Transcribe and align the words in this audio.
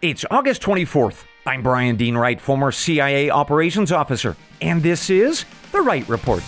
It's 0.00 0.24
August 0.30 0.62
24th. 0.62 1.24
I'm 1.44 1.60
Bryan 1.60 1.96
Dean 1.96 2.16
Wright, 2.16 2.40
former 2.40 2.70
CIA 2.70 3.30
operations 3.30 3.90
officer, 3.90 4.36
and 4.60 4.80
this 4.80 5.10
is 5.10 5.44
The 5.72 5.80
Wright 5.80 6.08
Report. 6.08 6.44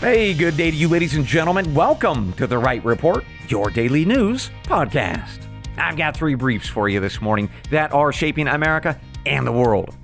Hey, 0.00 0.34
good 0.34 0.56
day 0.56 0.72
to 0.72 0.76
you, 0.76 0.88
ladies 0.88 1.14
and 1.14 1.24
gentlemen. 1.24 1.72
Welcome 1.72 2.32
to 2.32 2.48
The 2.48 2.58
Wright 2.58 2.84
Report, 2.84 3.24
your 3.46 3.70
daily 3.70 4.04
news 4.04 4.50
podcast. 4.64 5.38
I've 5.78 5.96
got 5.96 6.16
three 6.16 6.34
briefs 6.34 6.68
for 6.68 6.88
you 6.88 6.98
this 6.98 7.20
morning 7.20 7.48
that 7.70 7.92
are 7.92 8.10
shaping 8.10 8.48
America 8.48 9.00
and 9.24 9.46
the 9.46 9.52
world. 9.52 9.94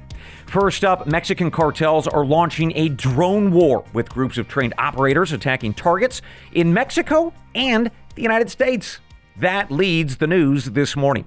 First 0.53 0.85
up, 0.85 1.07
Mexican 1.07 1.51
cartels 1.51 2.07
are 2.07 2.27
launching 2.27 2.77
a 2.77 2.91
drone 2.91 3.53
war 3.53 3.87
with 3.95 4.11
groups 4.11 4.37
of 4.37 4.49
trained 4.49 4.75
operators 4.77 5.33
attacking 5.33 5.73
targets 5.73 6.21
in 6.53 6.75
Mexico 6.75 7.33
and 7.55 7.91
the 8.17 8.21
United 8.21 8.51
States. 8.51 8.99
That 9.39 9.71
leads 9.71 10.19
the 10.19 10.27
news 10.27 10.67
this 10.67 10.95
morning. 10.95 11.27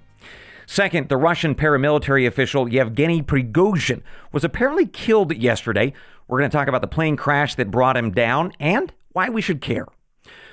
Second, 0.68 1.10
the 1.10 1.18
Russian 1.18 1.56
paramilitary 1.56 2.28
official 2.28 2.70
Yevgeny 2.70 3.24
Prigozhin 3.24 4.04
was 4.32 4.44
apparently 4.44 4.86
killed 4.86 5.36
yesterday. 5.36 5.92
We're 6.28 6.38
going 6.38 6.52
to 6.52 6.55
talk 6.55 6.68
about 6.68 6.82
the 6.82 6.88
plane 6.88 7.18
crash 7.18 7.55
that 7.55 7.72
brought 7.72 7.98
him 7.98 8.12
down 8.12 8.54
and 8.60 8.94
why 9.14 9.30
we 9.30 9.42
should 9.42 9.60
care. 9.60 9.88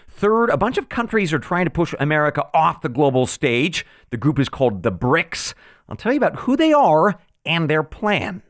Third, 0.08 0.48
a 0.48 0.56
bunch 0.56 0.78
of 0.78 0.88
countries 0.88 1.34
are 1.34 1.38
trying 1.38 1.66
to 1.66 1.70
push 1.70 1.94
America 2.00 2.46
off 2.54 2.80
the 2.80 2.88
global 2.88 3.26
stage. 3.26 3.84
The 4.08 4.16
group 4.16 4.38
is 4.38 4.48
called 4.48 4.82
the 4.82 4.92
BRICS. 4.92 5.52
I'll 5.90 5.96
tell 5.96 6.14
you 6.14 6.18
about 6.18 6.36
who 6.36 6.56
they 6.56 6.72
are 6.72 7.20
and 7.44 7.68
their 7.68 7.82
plan. 7.82 8.42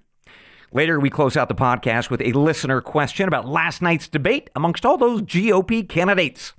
Later, 0.74 0.98
we 0.98 1.10
close 1.10 1.36
out 1.36 1.48
the 1.48 1.54
podcast 1.54 2.08
with 2.08 2.22
a 2.22 2.32
listener 2.32 2.80
question 2.80 3.28
about 3.28 3.46
last 3.46 3.82
night's 3.82 4.08
debate 4.08 4.48
amongst 4.56 4.86
all 4.86 4.96
those 4.96 5.20
GOP 5.20 5.86
candidates. 5.86 6.54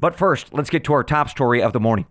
But 0.00 0.16
first, 0.16 0.52
let's 0.52 0.70
get 0.70 0.82
to 0.84 0.92
our 0.92 1.04
top 1.04 1.28
story 1.28 1.62
of 1.62 1.72
the 1.72 1.78
morning. 1.78 2.06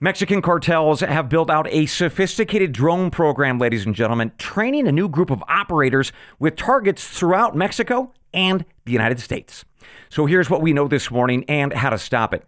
Mexican 0.00 0.42
cartels 0.42 1.00
have 1.00 1.28
built 1.28 1.50
out 1.50 1.68
a 1.70 1.86
sophisticated 1.86 2.72
drone 2.72 3.12
program, 3.12 3.60
ladies 3.60 3.86
and 3.86 3.94
gentlemen, 3.94 4.32
training 4.38 4.88
a 4.88 4.92
new 4.92 5.08
group 5.08 5.30
of 5.30 5.44
operators 5.46 6.10
with 6.40 6.56
targets 6.56 7.06
throughout 7.06 7.54
Mexico 7.54 8.12
and 8.34 8.64
the 8.86 8.92
United 8.92 9.20
States. 9.20 9.64
So 10.08 10.26
here's 10.26 10.50
what 10.50 10.62
we 10.62 10.72
know 10.72 10.88
this 10.88 11.12
morning 11.12 11.44
and 11.46 11.72
how 11.72 11.90
to 11.90 11.98
stop 11.98 12.34
it. 12.34 12.44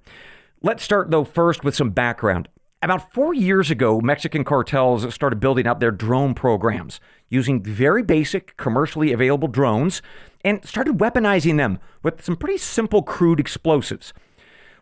Let's 0.61 0.83
start, 0.83 1.13
though, 1.13 1.25
first 1.25 1.63
with 1.63 1.77
some 1.77 1.91
background. 1.91 2.49
About 2.83 3.13
four 3.13 3.33
years 3.33 3.71
ago, 3.71 4.01
Mexican 4.01 4.43
cartels 4.43 5.15
started 5.15 5.39
building 5.39 5.69
up 5.69 5.79
their 5.79 5.93
drone 5.93 6.35
programs 6.35 6.99
using 7.29 7.63
very 7.63 8.03
basic, 8.03 8.57
commercially 8.57 9.13
available 9.13 9.47
drones 9.47 10.03
and 10.45 10.65
started 10.65 10.99
weaponizing 10.99 11.59
them 11.59 11.79
with 12.03 12.25
some 12.25 12.35
pretty 12.35 12.59
simple, 12.59 13.01
crude 13.01 13.39
explosives. 13.39 14.13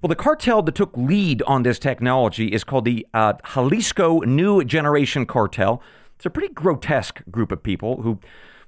Well, 0.00 0.08
the 0.08 0.16
cartel 0.16 0.62
that 0.62 0.74
took 0.74 0.96
lead 0.96 1.42
on 1.42 1.62
this 1.62 1.78
technology 1.78 2.46
is 2.46 2.64
called 2.64 2.86
the 2.86 3.06
uh, 3.12 3.34
Jalisco 3.52 4.20
New 4.20 4.64
Generation 4.64 5.26
Cartel. 5.26 5.82
It's 6.16 6.24
a 6.24 6.30
pretty 6.30 6.54
grotesque 6.54 7.20
group 7.30 7.52
of 7.52 7.62
people 7.62 8.00
who, 8.00 8.18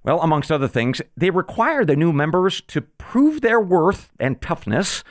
well, 0.04 0.20
amongst 0.20 0.52
other 0.52 0.68
things, 0.68 1.00
they 1.16 1.30
require 1.30 1.86
the 1.86 1.96
new 1.96 2.12
members 2.12 2.60
to 2.66 2.82
prove 2.82 3.40
their 3.40 3.62
worth 3.62 4.12
and 4.20 4.42
toughness 4.42 5.02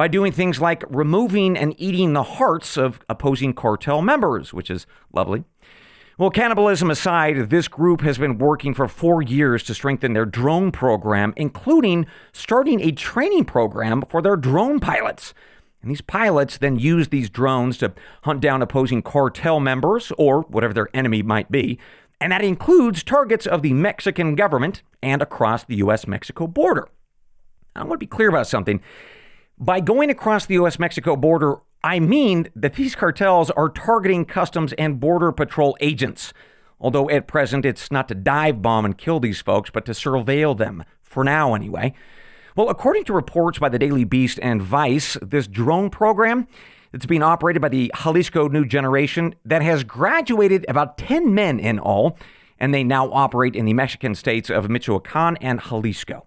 by 0.00 0.08
doing 0.08 0.32
things 0.32 0.62
like 0.62 0.82
removing 0.88 1.58
and 1.58 1.74
eating 1.76 2.14
the 2.14 2.22
hearts 2.22 2.78
of 2.78 3.00
opposing 3.10 3.52
cartel 3.52 4.00
members, 4.00 4.50
which 4.50 4.70
is 4.70 4.86
lovely. 5.12 5.44
Well, 6.16 6.30
cannibalism 6.30 6.90
aside, 6.90 7.50
this 7.50 7.68
group 7.68 8.00
has 8.00 8.16
been 8.16 8.38
working 8.38 8.72
for 8.72 8.88
four 8.88 9.20
years 9.20 9.62
to 9.64 9.74
strengthen 9.74 10.14
their 10.14 10.24
drone 10.24 10.72
program, 10.72 11.34
including 11.36 12.06
starting 12.32 12.80
a 12.80 12.92
training 12.92 13.44
program 13.44 14.00
for 14.08 14.22
their 14.22 14.36
drone 14.36 14.80
pilots. 14.80 15.34
And 15.82 15.90
these 15.90 16.00
pilots 16.00 16.56
then 16.56 16.78
use 16.78 17.08
these 17.08 17.28
drones 17.28 17.76
to 17.76 17.92
hunt 18.22 18.40
down 18.40 18.62
opposing 18.62 19.02
cartel 19.02 19.60
members 19.60 20.14
or 20.16 20.44
whatever 20.44 20.72
their 20.72 20.88
enemy 20.94 21.22
might 21.22 21.50
be. 21.50 21.78
And 22.22 22.32
that 22.32 22.42
includes 22.42 23.04
targets 23.04 23.46
of 23.46 23.60
the 23.60 23.74
Mexican 23.74 24.34
government 24.34 24.82
and 25.02 25.20
across 25.20 25.64
the 25.64 25.76
U.S. 25.76 26.06
Mexico 26.06 26.46
border. 26.46 26.88
I 27.76 27.80
want 27.80 27.92
to 27.92 27.98
be 27.98 28.06
clear 28.06 28.30
about 28.30 28.46
something. 28.46 28.80
By 29.62 29.80
going 29.80 30.08
across 30.08 30.46
the 30.46 30.54
US 30.54 30.78
Mexico 30.78 31.16
border, 31.16 31.56
I 31.84 32.00
mean 32.00 32.48
that 32.56 32.76
these 32.76 32.94
cartels 32.94 33.50
are 33.50 33.68
targeting 33.68 34.24
Customs 34.24 34.72
and 34.72 34.98
Border 34.98 35.32
Patrol 35.32 35.76
agents. 35.82 36.32
Although 36.80 37.10
at 37.10 37.26
present 37.28 37.66
it's 37.66 37.92
not 37.92 38.08
to 38.08 38.14
dive 38.14 38.62
bomb 38.62 38.86
and 38.86 38.96
kill 38.96 39.20
these 39.20 39.42
folks, 39.42 39.68
but 39.68 39.84
to 39.84 39.92
surveil 39.92 40.56
them, 40.56 40.82
for 41.02 41.24
now 41.24 41.52
anyway. 41.52 41.92
Well, 42.56 42.70
according 42.70 43.04
to 43.04 43.12
reports 43.12 43.58
by 43.58 43.68
the 43.68 43.78
Daily 43.78 44.04
Beast 44.04 44.38
and 44.42 44.62
Vice, 44.62 45.18
this 45.20 45.46
drone 45.46 45.90
program 45.90 46.48
that's 46.90 47.04
being 47.04 47.22
operated 47.22 47.60
by 47.60 47.68
the 47.68 47.92
Jalisco 48.02 48.48
New 48.48 48.64
Generation 48.64 49.34
that 49.44 49.60
has 49.60 49.84
graduated 49.84 50.64
about 50.70 50.96
10 50.96 51.34
men 51.34 51.60
in 51.60 51.78
all, 51.78 52.16
and 52.58 52.72
they 52.72 52.82
now 52.82 53.12
operate 53.12 53.54
in 53.54 53.66
the 53.66 53.74
Mexican 53.74 54.14
states 54.14 54.48
of 54.48 54.70
Michoacan 54.70 55.36
and 55.42 55.60
Jalisco. 55.60 56.26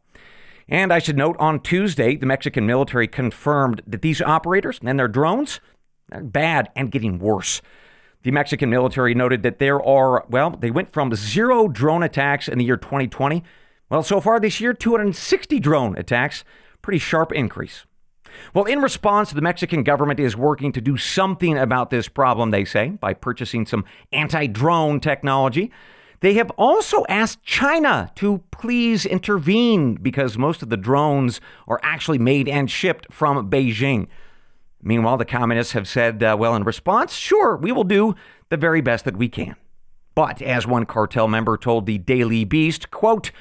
And 0.73 0.91
I 0.91 0.97
should 0.97 1.17
note 1.17 1.35
on 1.37 1.59
Tuesday, 1.59 2.15
the 2.15 2.25
Mexican 2.25 2.65
military 2.65 3.07
confirmed 3.07 3.83
that 3.85 4.01
these 4.01 4.23
operators 4.23 4.79
and 4.83 4.97
their 4.97 5.07
drones 5.07 5.59
are 6.11 6.23
bad 6.23 6.71
and 6.75 6.89
getting 6.89 7.19
worse. 7.19 7.61
The 8.23 8.31
Mexican 8.31 8.71
military 8.71 9.13
noted 9.13 9.43
that 9.43 9.59
there 9.59 9.79
are, 9.83 10.25
well, 10.29 10.49
they 10.49 10.71
went 10.71 10.91
from 10.91 11.13
zero 11.13 11.67
drone 11.67 12.01
attacks 12.01 12.47
in 12.47 12.57
the 12.57 12.65
year 12.65 12.77
2020. 12.77 13.43
Well, 13.91 14.01
so 14.01 14.19
far 14.19 14.39
this 14.39 14.59
year, 14.59 14.73
260 14.73 15.59
drone 15.59 15.95
attacks. 15.95 16.43
Pretty 16.81 16.97
sharp 16.97 17.31
increase. 17.31 17.85
Well, 18.55 18.65
in 18.65 18.81
response, 18.81 19.29
the 19.29 19.41
Mexican 19.41 19.83
government 19.83 20.19
is 20.19 20.35
working 20.35 20.71
to 20.71 20.81
do 20.81 20.97
something 20.97 21.55
about 21.55 21.91
this 21.91 22.07
problem, 22.07 22.49
they 22.49 22.65
say, 22.65 22.89
by 22.99 23.13
purchasing 23.13 23.67
some 23.67 23.85
anti 24.11 24.47
drone 24.47 24.99
technology. 24.99 25.71
They 26.23 26.35
have 26.35 26.51
also 26.51 27.03
asked 27.09 27.43
China 27.43 28.09
to 28.15 28.41
please 28.49 29.05
intervene 29.05 29.95
because 29.95 30.37
most 30.37 30.63
of 30.63 30.69
the 30.69 30.77
drones 30.77 31.41
are 31.67 31.81
actually 31.83 32.17
made 32.17 32.47
and 32.47 32.71
shipped 32.71 33.13
from 33.13 33.49
Beijing. 33.49 34.07
Meanwhile, 34.81 35.17
the 35.17 35.25
communists 35.25 35.73
have 35.73 35.85
said, 35.85 36.23
uh, 36.23 36.37
well, 36.39 36.55
in 36.55 36.63
response, 36.63 37.11
sure, 37.11 37.57
we 37.57 37.73
will 37.73 37.83
do 37.83 38.15
the 38.47 38.55
very 38.55 38.79
best 38.79 39.03
that 39.03 39.17
we 39.17 39.27
can. 39.27 39.57
But 40.15 40.41
as 40.41 40.65
one 40.65 40.85
cartel 40.85 41.27
member 41.27 41.57
told 41.57 41.87
the 41.87 41.97
Daily 41.97 42.45
Beast, 42.45 42.89
quote, 42.89 43.31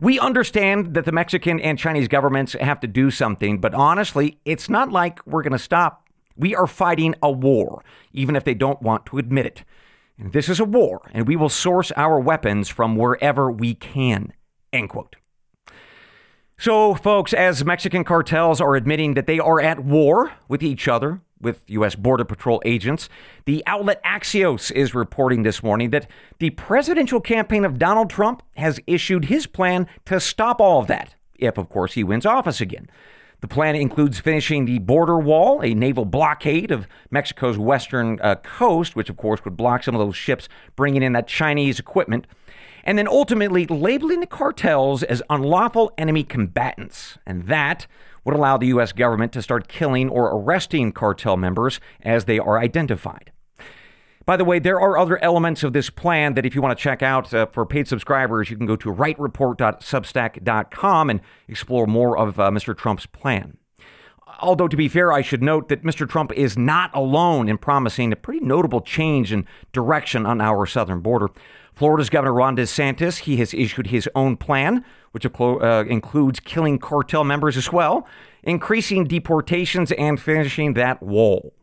we 0.00 0.18
understand 0.18 0.94
that 0.94 1.04
the 1.04 1.12
Mexican 1.12 1.60
and 1.60 1.78
Chinese 1.78 2.08
governments 2.08 2.54
have 2.54 2.80
to 2.80 2.88
do 2.88 3.12
something, 3.12 3.60
but 3.60 3.74
honestly, 3.74 4.40
it's 4.44 4.68
not 4.68 4.90
like 4.90 5.24
we're 5.24 5.44
going 5.44 5.52
to 5.52 5.58
stop. 5.60 6.08
We 6.36 6.56
are 6.56 6.66
fighting 6.66 7.14
a 7.22 7.30
war, 7.30 7.84
even 8.12 8.34
if 8.34 8.42
they 8.42 8.54
don't 8.54 8.82
want 8.82 9.06
to 9.06 9.18
admit 9.18 9.46
it. 9.46 9.64
This 10.18 10.48
is 10.48 10.60
a 10.60 10.64
war, 10.64 11.10
and 11.12 11.26
we 11.26 11.36
will 11.36 11.48
source 11.48 11.90
our 11.96 12.20
weapons 12.20 12.68
from 12.68 12.96
wherever 12.96 13.50
we 13.50 13.74
can. 13.74 14.32
End 14.72 14.88
quote. 14.88 15.16
So, 16.56 16.94
folks, 16.94 17.32
as 17.32 17.64
Mexican 17.64 18.04
cartels 18.04 18.60
are 18.60 18.76
admitting 18.76 19.14
that 19.14 19.26
they 19.26 19.40
are 19.40 19.60
at 19.60 19.84
war 19.84 20.32
with 20.46 20.62
each 20.62 20.86
other, 20.86 21.20
with 21.40 21.64
U.S. 21.66 21.96
Border 21.96 22.24
Patrol 22.24 22.62
agents, 22.64 23.08
the 23.44 23.62
outlet 23.66 24.02
Axios 24.04 24.70
is 24.70 24.94
reporting 24.94 25.42
this 25.42 25.62
morning 25.62 25.90
that 25.90 26.08
the 26.38 26.50
presidential 26.50 27.20
campaign 27.20 27.64
of 27.64 27.78
Donald 27.78 28.08
Trump 28.08 28.42
has 28.56 28.80
issued 28.86 29.26
his 29.26 29.46
plan 29.46 29.88
to 30.06 30.20
stop 30.20 30.60
all 30.60 30.80
of 30.80 30.86
that, 30.86 31.16
if, 31.34 31.58
of 31.58 31.68
course, 31.68 31.94
he 31.94 32.04
wins 32.04 32.24
office 32.24 32.60
again. 32.60 32.88
The 33.44 33.48
plan 33.48 33.76
includes 33.76 34.20
finishing 34.20 34.64
the 34.64 34.78
border 34.78 35.18
wall, 35.18 35.60
a 35.60 35.74
naval 35.74 36.06
blockade 36.06 36.70
of 36.70 36.88
Mexico's 37.10 37.58
western 37.58 38.18
uh, 38.22 38.36
coast, 38.36 38.96
which 38.96 39.10
of 39.10 39.18
course 39.18 39.44
would 39.44 39.54
block 39.54 39.82
some 39.82 39.94
of 39.94 39.98
those 39.98 40.16
ships 40.16 40.48
bringing 40.76 41.02
in 41.02 41.12
that 41.12 41.28
Chinese 41.28 41.78
equipment, 41.78 42.26
and 42.84 42.96
then 42.96 43.06
ultimately 43.06 43.66
labeling 43.66 44.20
the 44.20 44.26
cartels 44.26 45.02
as 45.02 45.22
unlawful 45.28 45.92
enemy 45.98 46.24
combatants. 46.24 47.18
And 47.26 47.46
that 47.46 47.86
would 48.24 48.34
allow 48.34 48.56
the 48.56 48.68
U.S. 48.68 48.92
government 48.92 49.30
to 49.34 49.42
start 49.42 49.68
killing 49.68 50.08
or 50.08 50.34
arresting 50.34 50.92
cartel 50.92 51.36
members 51.36 51.80
as 52.00 52.24
they 52.24 52.38
are 52.38 52.58
identified. 52.58 53.30
By 54.26 54.36
the 54.38 54.44
way, 54.44 54.58
there 54.58 54.80
are 54.80 54.96
other 54.96 55.22
elements 55.22 55.62
of 55.62 55.74
this 55.74 55.90
plan 55.90 56.32
that 56.34 56.46
if 56.46 56.54
you 56.54 56.62
want 56.62 56.78
to 56.78 56.82
check 56.82 57.02
out 57.02 57.34
uh, 57.34 57.44
for 57.46 57.66
paid 57.66 57.86
subscribers, 57.86 58.48
you 58.48 58.56
can 58.56 58.64
go 58.66 58.76
to 58.76 58.90
wrightreport.substack.com 58.92 61.10
and 61.10 61.20
explore 61.46 61.86
more 61.86 62.16
of 62.16 62.40
uh, 62.40 62.50
Mr. 62.50 62.74
Trump's 62.76 63.06
plan. 63.06 63.58
Although, 64.40 64.68
to 64.68 64.76
be 64.76 64.88
fair, 64.88 65.12
I 65.12 65.20
should 65.20 65.42
note 65.42 65.68
that 65.68 65.82
Mr. 65.82 66.08
Trump 66.08 66.32
is 66.32 66.58
not 66.58 66.90
alone 66.94 67.48
in 67.48 67.58
promising 67.58 68.12
a 68.12 68.16
pretty 68.16 68.40
notable 68.40 68.80
change 68.80 69.32
in 69.32 69.46
direction 69.72 70.26
on 70.26 70.40
our 70.40 70.66
southern 70.66 71.00
border. 71.00 71.28
Florida's 71.72 72.10
Governor 72.10 72.34
Ron 72.34 72.56
DeSantis, 72.56 73.20
he 73.20 73.36
has 73.36 73.52
issued 73.52 73.88
his 73.88 74.08
own 74.14 74.36
plan, 74.36 74.84
which 75.12 75.26
uh, 75.26 75.84
includes 75.86 76.40
killing 76.40 76.78
cartel 76.78 77.24
members 77.24 77.56
as 77.56 77.72
well, 77.72 78.06
increasing 78.42 79.04
deportations, 79.04 79.92
and 79.92 80.20
finishing 80.20 80.74
that 80.74 81.02
wall. 81.02 81.53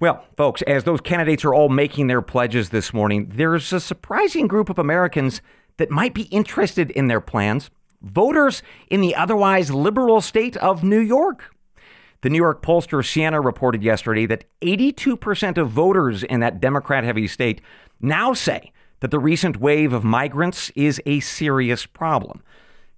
Well, 0.00 0.24
folks, 0.34 0.62
as 0.62 0.84
those 0.84 1.02
candidates 1.02 1.44
are 1.44 1.52
all 1.52 1.68
making 1.68 2.06
their 2.06 2.22
pledges 2.22 2.70
this 2.70 2.94
morning, 2.94 3.30
there's 3.34 3.70
a 3.70 3.78
surprising 3.78 4.48
group 4.48 4.70
of 4.70 4.78
Americans 4.78 5.42
that 5.76 5.90
might 5.90 6.14
be 6.14 6.22
interested 6.22 6.90
in 6.90 7.08
their 7.08 7.20
plans. 7.20 7.70
voters 8.02 8.62
in 8.88 9.02
the 9.02 9.14
otherwise 9.14 9.70
liberal 9.70 10.22
state 10.22 10.56
of 10.56 10.82
New 10.82 10.98
York. 11.00 11.54
The 12.22 12.30
New 12.30 12.38
York 12.38 12.62
pollster 12.62 13.04
Siena 13.04 13.42
reported 13.42 13.82
yesterday 13.82 14.24
that 14.24 14.44
82% 14.62 15.58
of 15.58 15.68
voters 15.68 16.22
in 16.22 16.40
that 16.40 16.62
Democrat 16.62 17.04
heavy 17.04 17.26
state 17.26 17.60
now 18.00 18.32
say 18.32 18.72
that 19.00 19.10
the 19.10 19.18
recent 19.18 19.58
wave 19.58 19.92
of 19.92 20.02
migrants 20.02 20.70
is 20.70 20.98
a 21.04 21.20
serious 21.20 21.84
problem. 21.84 22.42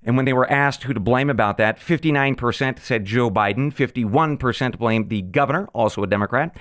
And 0.05 0.16
when 0.16 0.25
they 0.25 0.32
were 0.32 0.50
asked 0.50 0.84
who 0.84 0.94
to 0.94 1.00
blame 1.00 1.31
about 1.31 1.56
that, 1.58 1.78
59% 1.78 2.78
said 2.81 3.05
Joe 3.05 3.31
Biden, 3.31 3.72
51% 3.72 4.78
blamed 4.78 5.08
the 5.08 5.22
governor, 5.22 5.69
also 5.72 6.02
a 6.02 6.08
Democrat, 6.08 6.56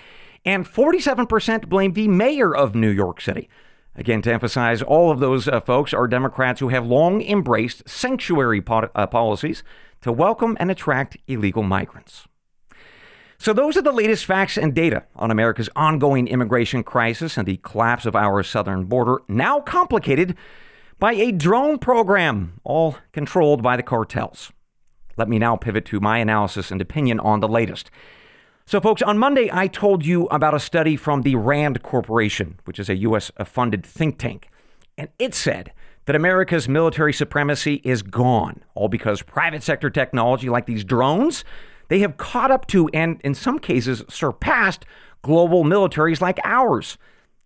and 0.45 0.65
47% 0.65 1.69
blame 1.69 1.93
the 1.93 2.07
mayor 2.07 2.55
of 2.55 2.75
New 2.75 2.89
York 2.89 3.21
City. 3.21 3.49
Again, 3.95 4.21
to 4.21 4.33
emphasize, 4.33 4.81
all 4.81 5.11
of 5.11 5.19
those 5.19 5.47
uh, 5.47 5.59
folks 5.59 5.93
are 5.93 6.07
Democrats 6.07 6.59
who 6.59 6.69
have 6.69 6.85
long 6.85 7.21
embraced 7.21 7.87
sanctuary 7.87 8.61
po- 8.61 8.89
uh, 8.95 9.05
policies 9.07 9.63
to 10.01 10.11
welcome 10.11 10.55
and 10.59 10.71
attract 10.71 11.17
illegal 11.27 11.63
migrants. 11.63 12.27
So, 13.37 13.53
those 13.53 13.75
are 13.75 13.81
the 13.81 13.91
latest 13.91 14.25
facts 14.25 14.55
and 14.55 14.73
data 14.73 15.03
on 15.15 15.31
America's 15.31 15.69
ongoing 15.75 16.27
immigration 16.27 16.83
crisis 16.83 17.37
and 17.37 17.47
the 17.47 17.57
collapse 17.57 18.05
of 18.05 18.15
our 18.15 18.43
southern 18.43 18.85
border, 18.85 19.19
now 19.27 19.59
complicated 19.59 20.37
by 20.99 21.13
a 21.13 21.31
drone 21.31 21.79
program, 21.79 22.59
all 22.63 22.97
controlled 23.11 23.63
by 23.63 23.75
the 23.75 23.83
cartels. 23.83 24.51
Let 25.17 25.27
me 25.27 25.39
now 25.39 25.55
pivot 25.55 25.85
to 25.85 25.99
my 25.99 26.19
analysis 26.19 26.69
and 26.69 26.79
opinion 26.79 27.19
on 27.19 27.39
the 27.39 27.47
latest. 27.47 27.89
So, 28.71 28.79
folks, 28.79 29.01
on 29.01 29.17
Monday, 29.17 29.49
I 29.51 29.67
told 29.67 30.05
you 30.05 30.27
about 30.27 30.53
a 30.53 30.59
study 30.59 30.95
from 30.95 31.23
the 31.23 31.35
RAND 31.35 31.83
Corporation, 31.83 32.57
which 32.63 32.79
is 32.79 32.87
a 32.87 32.95
U.S. 32.99 33.29
funded 33.43 33.85
think 33.85 34.17
tank. 34.17 34.47
And 34.97 35.09
it 35.19 35.33
said 35.33 35.73
that 36.05 36.15
America's 36.15 36.69
military 36.69 37.11
supremacy 37.11 37.81
is 37.83 38.01
gone, 38.01 38.63
all 38.73 38.87
because 38.87 39.23
private 39.23 39.61
sector 39.61 39.89
technology 39.89 40.47
like 40.47 40.67
these 40.67 40.85
drones, 40.85 41.43
they 41.89 41.99
have 41.99 42.15
caught 42.15 42.49
up 42.49 42.65
to 42.67 42.87
and 42.93 43.19
in 43.25 43.35
some 43.35 43.59
cases 43.59 44.05
surpassed 44.07 44.85
global 45.21 45.65
militaries 45.65 46.21
like 46.21 46.39
ours. 46.45 46.97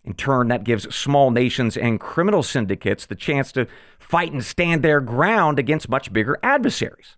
In 0.04 0.14
turn, 0.14 0.50
that 0.50 0.64
gives 0.64 0.96
small 0.96 1.32
nations 1.32 1.76
and 1.76 2.00
criminal 2.00 2.44
syndicates 2.44 3.08
the 3.08 3.16
chance 3.16 3.52
to 3.54 3.66
fight 3.98 4.32
and 4.32 4.46
stand 4.46 4.84
their 4.84 5.02
ground 5.02 5.58
against 5.58 5.90
much 5.90 6.14
bigger 6.14 6.38
adversaries. 6.44 7.18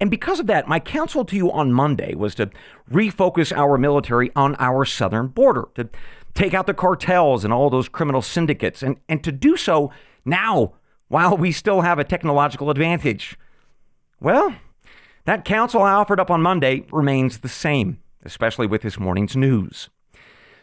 And 0.00 0.10
because 0.10 0.40
of 0.40 0.46
that, 0.46 0.68
my 0.68 0.80
counsel 0.80 1.24
to 1.24 1.36
you 1.36 1.50
on 1.50 1.72
Monday 1.72 2.14
was 2.14 2.34
to 2.36 2.50
refocus 2.90 3.56
our 3.56 3.78
military 3.78 4.30
on 4.34 4.56
our 4.58 4.84
southern 4.84 5.28
border, 5.28 5.68
to 5.74 5.88
take 6.34 6.54
out 6.54 6.66
the 6.66 6.74
cartels 6.74 7.44
and 7.44 7.52
all 7.52 7.70
those 7.70 7.88
criminal 7.88 8.22
syndicates, 8.22 8.82
and, 8.82 8.96
and 9.08 9.24
to 9.24 9.32
do 9.32 9.56
so 9.56 9.92
now 10.24 10.74
while 11.08 11.36
we 11.36 11.52
still 11.52 11.80
have 11.80 11.98
a 11.98 12.04
technological 12.04 12.70
advantage. 12.70 13.36
Well, 14.20 14.54
that 15.24 15.44
counsel 15.44 15.82
I 15.82 15.92
offered 15.92 16.20
up 16.20 16.30
on 16.30 16.42
Monday 16.42 16.84
remains 16.92 17.38
the 17.38 17.48
same, 17.48 17.98
especially 18.24 18.66
with 18.66 18.82
this 18.82 18.98
morning's 18.98 19.36
news. 19.36 19.90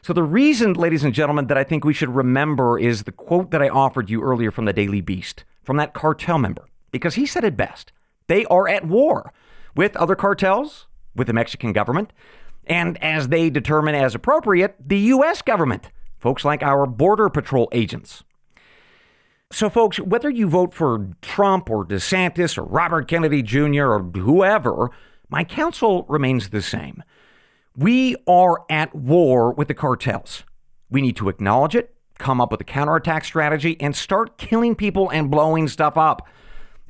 So, 0.02 0.14
the 0.14 0.24
reason, 0.24 0.74
ladies 0.74 1.04
and 1.04 1.14
gentlemen, 1.14 1.48
that 1.48 1.58
I 1.58 1.64
think 1.64 1.84
we 1.84 1.94
should 1.94 2.16
remember 2.16 2.80
is 2.80 3.04
the 3.04 3.12
quote 3.12 3.52
that 3.52 3.62
I 3.62 3.68
offered 3.68 4.10
you 4.10 4.22
earlier 4.22 4.52
from 4.52 4.66
the 4.66 4.72
Daily 4.72 5.02
Beast, 5.02 5.44
from 5.64 5.76
that 5.78 5.94
cartel 5.94 6.38
member, 6.38 6.66
because 6.92 7.16
he 7.16 7.26
said 7.26 7.44
it 7.44 7.58
best. 7.58 7.92
They 8.28 8.46
are 8.46 8.68
at 8.68 8.86
war 8.86 9.34
with 9.76 9.96
other 9.96 10.16
cartels, 10.16 10.88
with 11.16 11.28
the 11.28 11.34
Mexican 11.34 11.74
government, 11.74 12.12
and 12.66 13.02
as 13.02 13.30
they 13.30 13.50
determine 13.50 13.96
as 13.96 14.14
appropriate, 14.14 14.76
the 14.86 15.00
U.S. 15.00 15.42
government, 15.42 15.90
folks 16.20 16.44
like 16.44 16.62
our 16.62 16.86
Border 16.86 17.30
Patrol 17.30 17.70
agents. 17.72 18.24
So, 19.50 19.70
folks, 19.70 19.98
whether 20.00 20.30
you 20.30 20.50
vote 20.50 20.74
for 20.74 21.08
Trump 21.22 21.70
or 21.70 21.86
DeSantis 21.86 22.58
or 22.58 22.64
Robert 22.64 23.08
Kennedy 23.08 23.42
Jr. 23.42 23.86
or 23.86 24.04
whoever, 24.04 24.92
my 25.30 25.46
counsel 25.46 26.04
remains 26.10 26.50
the 26.50 26.62
same. 26.62 27.02
We 27.76 28.18
are 28.28 28.66
at 28.70 28.94
war 28.94 29.54
with 29.54 29.70
the 29.70 29.74
cartels. 29.74 30.44
We 30.90 31.02
need 31.02 31.16
to 31.18 31.30
acknowledge 31.30 31.76
it, 31.76 31.96
come 32.18 32.42
up 32.42 32.52
with 32.52 32.60
a 32.60 32.66
counterattack 32.66 33.24
strategy, 33.24 33.78
and 33.80 33.96
start 33.96 34.38
killing 34.38 34.76
people 34.76 35.10
and 35.10 35.32
blowing 35.32 35.70
stuff 35.70 35.96
up. 35.96 36.28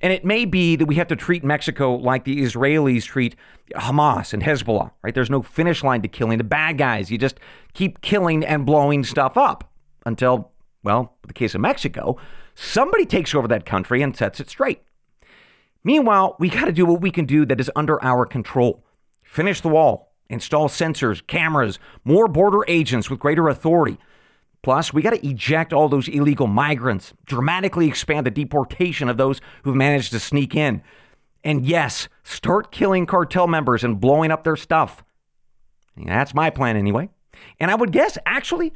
And 0.02 0.14
it 0.14 0.24
may 0.24 0.46
be 0.46 0.76
that 0.76 0.86
we 0.86 0.96
have 0.96 1.08
to 1.08 1.16
treat 1.16 1.44
Mexico 1.44 1.96
like 1.96 2.24
the 2.24 2.42
Israelis 2.42 3.04
treat 3.04 3.36
Hamas 3.76 4.34
and 4.34 4.44
Hezbollah, 4.44 4.92
right? 5.02 5.14
There's 5.14 5.30
no 5.30 5.42
finish 5.42 5.84
line 5.84 6.02
to 6.04 6.08
killing 6.08 6.38
the 6.38 6.44
bad 6.44 6.78
guys. 6.78 7.10
You 7.10 7.18
just 7.18 7.40
keep 7.74 8.02
killing 8.02 8.46
and 8.46 8.66
blowing 8.66 9.04
stuff 9.04 9.38
up 9.38 9.72
until, 10.06 10.52
well, 10.84 11.16
in 11.24 11.28
the 11.28 11.34
case 11.34 11.56
of 11.56 11.62
Mexico, 11.62 12.18
somebody 12.54 13.06
takes 13.06 13.34
over 13.34 13.48
that 13.48 13.66
country 13.66 14.02
and 14.02 14.16
sets 14.16 14.40
it 14.40 14.50
straight. 14.50 14.82
Meanwhile, 15.84 16.36
we 16.40 16.50
got 16.50 16.66
to 16.66 16.72
do 16.72 16.86
what 16.86 17.02
we 17.02 17.12
can 17.12 17.26
do 17.26 17.46
that 17.46 17.60
is 17.60 17.72
under 17.76 18.04
our 18.04 18.26
control. 18.26 18.84
Finish 19.24 19.62
the 19.62 19.70
wall, 19.70 20.14
install 20.30 20.70
sensors, 20.70 21.26
cameras, 21.26 21.80
more 22.04 22.28
border 22.28 22.64
agents 22.68 23.10
with 23.10 23.20
greater 23.20 23.48
authority. 23.48 23.98
Plus, 24.68 24.92
we 24.92 25.02
got 25.02 25.12
to 25.12 25.26
eject 25.26 25.72
all 25.72 25.88
those 25.88 26.10
illegal 26.10 26.46
migrants, 26.46 27.14
dramatically 27.26 27.88
expand 27.88 28.26
the 28.26 28.30
deportation 28.30 29.08
of 29.08 29.16
those 29.16 29.40
who've 29.64 29.74
managed 29.74 30.12
to 30.12 30.20
sneak 30.20 30.56
in. 30.56 30.82
And 31.42 31.66
yes, 31.66 32.10
start 32.26 32.70
killing 32.70 33.06
cartel 33.06 33.48
members 33.48 33.86
and 33.86 33.98
blowing 33.98 34.30
up 34.30 34.44
their 34.44 34.58
stuff. 34.58 35.06
That's 35.96 36.34
my 36.34 36.50
plan 36.50 36.76
anyway. 36.76 37.08
And 37.62 37.72
I 37.72 37.76
would 37.76 37.94
guess, 37.94 38.18
actually, 38.26 38.74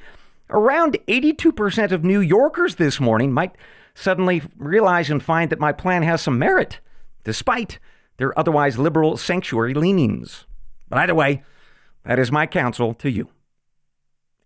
around 0.50 0.98
82% 1.10 1.92
of 1.92 2.06
New 2.06 2.22
Yorkers 2.22 2.76
this 2.76 3.02
morning 3.02 3.34
might 3.34 3.52
suddenly 3.94 4.44
realize 4.56 5.10
and 5.10 5.22
find 5.22 5.50
that 5.50 5.60
my 5.60 5.74
plan 5.74 6.04
has 6.04 6.22
some 6.22 6.40
merit, 6.40 6.80
despite 7.26 7.80
their 8.16 8.32
otherwise 8.40 8.80
liberal 8.80 9.18
sanctuary 9.18 9.74
leanings. 9.74 10.46
But 10.88 11.00
either 11.00 11.16
way, 11.16 11.44
that 12.06 12.18
is 12.18 12.32
my 12.32 12.48
counsel 12.48 12.94
to 12.94 13.12
you. 13.12 13.28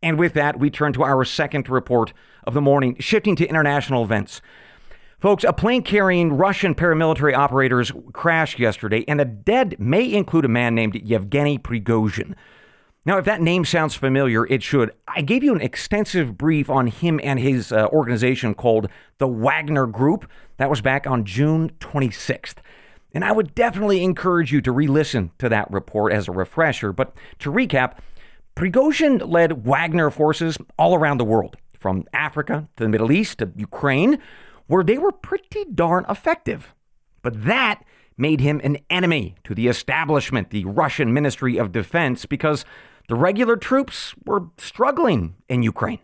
And 0.06 0.20
with 0.20 0.34
that, 0.34 0.60
we 0.60 0.70
turn 0.70 0.94
to 0.94 1.04
our 1.04 1.26
second 1.26 1.68
report 1.68 2.14
of 2.44 2.54
the 2.54 2.62
morning, 2.62 2.96
shifting 3.00 3.36
to 3.38 3.48
international 3.48 4.04
events. 4.04 4.40
Folks, 5.20 5.44
a 5.44 5.52
plane 5.52 5.82
carrying 5.82 6.34
Russian 6.34 6.76
paramilitary 6.76 7.36
operators 7.36 7.92
crashed 8.14 8.60
yesterday, 8.60 9.04
and 9.08 9.20
the 9.20 9.26
dead 9.26 9.76
may 9.80 10.14
include 10.14 10.46
a 10.46 10.48
man 10.48 10.76
named 10.76 10.94
Yevgeny 10.94 11.58
Prigozhin. 11.58 12.36
Now, 13.04 13.18
if 13.18 13.26
that 13.26 13.42
name 13.42 13.66
sounds 13.66 13.96
familiar, 13.96 14.46
it 14.46 14.62
should. 14.62 14.92
I 15.08 15.24
gave 15.24 15.44
you 15.44 15.56
an 15.56 15.62
extensive 15.62 16.38
brief 16.38 16.70
on 16.70 16.86
him 16.86 17.20
and 17.24 17.40
his 17.40 17.72
uh, 17.72 17.88
organization 17.88 18.54
called 18.54 18.88
the 19.18 19.28
Wagner 19.28 19.88
Group. 19.88 20.30
That 20.58 20.70
was 20.70 20.82
back 20.82 21.08
on 21.08 21.26
June 21.26 21.72
26th. 21.80 22.58
And 23.12 23.26
I 23.26 23.32
would 23.32 23.56
definitely 23.56 24.04
encourage 24.04 24.52
you 24.52 24.62
to 24.62 24.72
re 24.72 24.86
listen 24.86 25.32
to 25.40 25.50
that 25.50 25.72
report 25.72 26.14
as 26.14 26.28
a 26.28 26.32
refresher. 26.32 26.94
But 26.94 27.16
to 27.40 27.52
recap, 27.52 27.98
Prigozhin 28.56 29.22
led 29.28 29.66
Wagner 29.66 30.10
forces 30.10 30.58
all 30.80 30.96
around 30.96 31.18
the 31.18 31.26
world, 31.26 31.58
from 31.78 32.06
Africa 32.14 32.70
to 32.78 32.84
the 32.84 32.90
Middle 32.90 33.12
East 33.12 33.40
to 33.40 33.52
Ukraine, 33.56 34.18
where 34.68 34.84
they 34.84 34.98
were 34.98 35.12
pretty 35.12 35.66
darn 35.66 36.06
effective. 36.10 36.74
But 37.22 37.44
that 37.44 37.84
made 38.18 38.40
him 38.40 38.62
an 38.64 38.78
enemy 38.90 39.36
to 39.44 39.54
the 39.54 39.68
establishment, 39.68 40.52
the 40.52 40.64
Russian 40.66 41.14
Ministry 41.14 41.58
of 41.58 41.74
Defense, 41.74 42.26
because 42.26 42.64
the 43.10 43.16
regular 43.16 43.58
troops 43.58 44.16
were 44.26 44.46
struggling 44.58 45.36
in 45.50 45.62
Ukraine. 45.62 46.00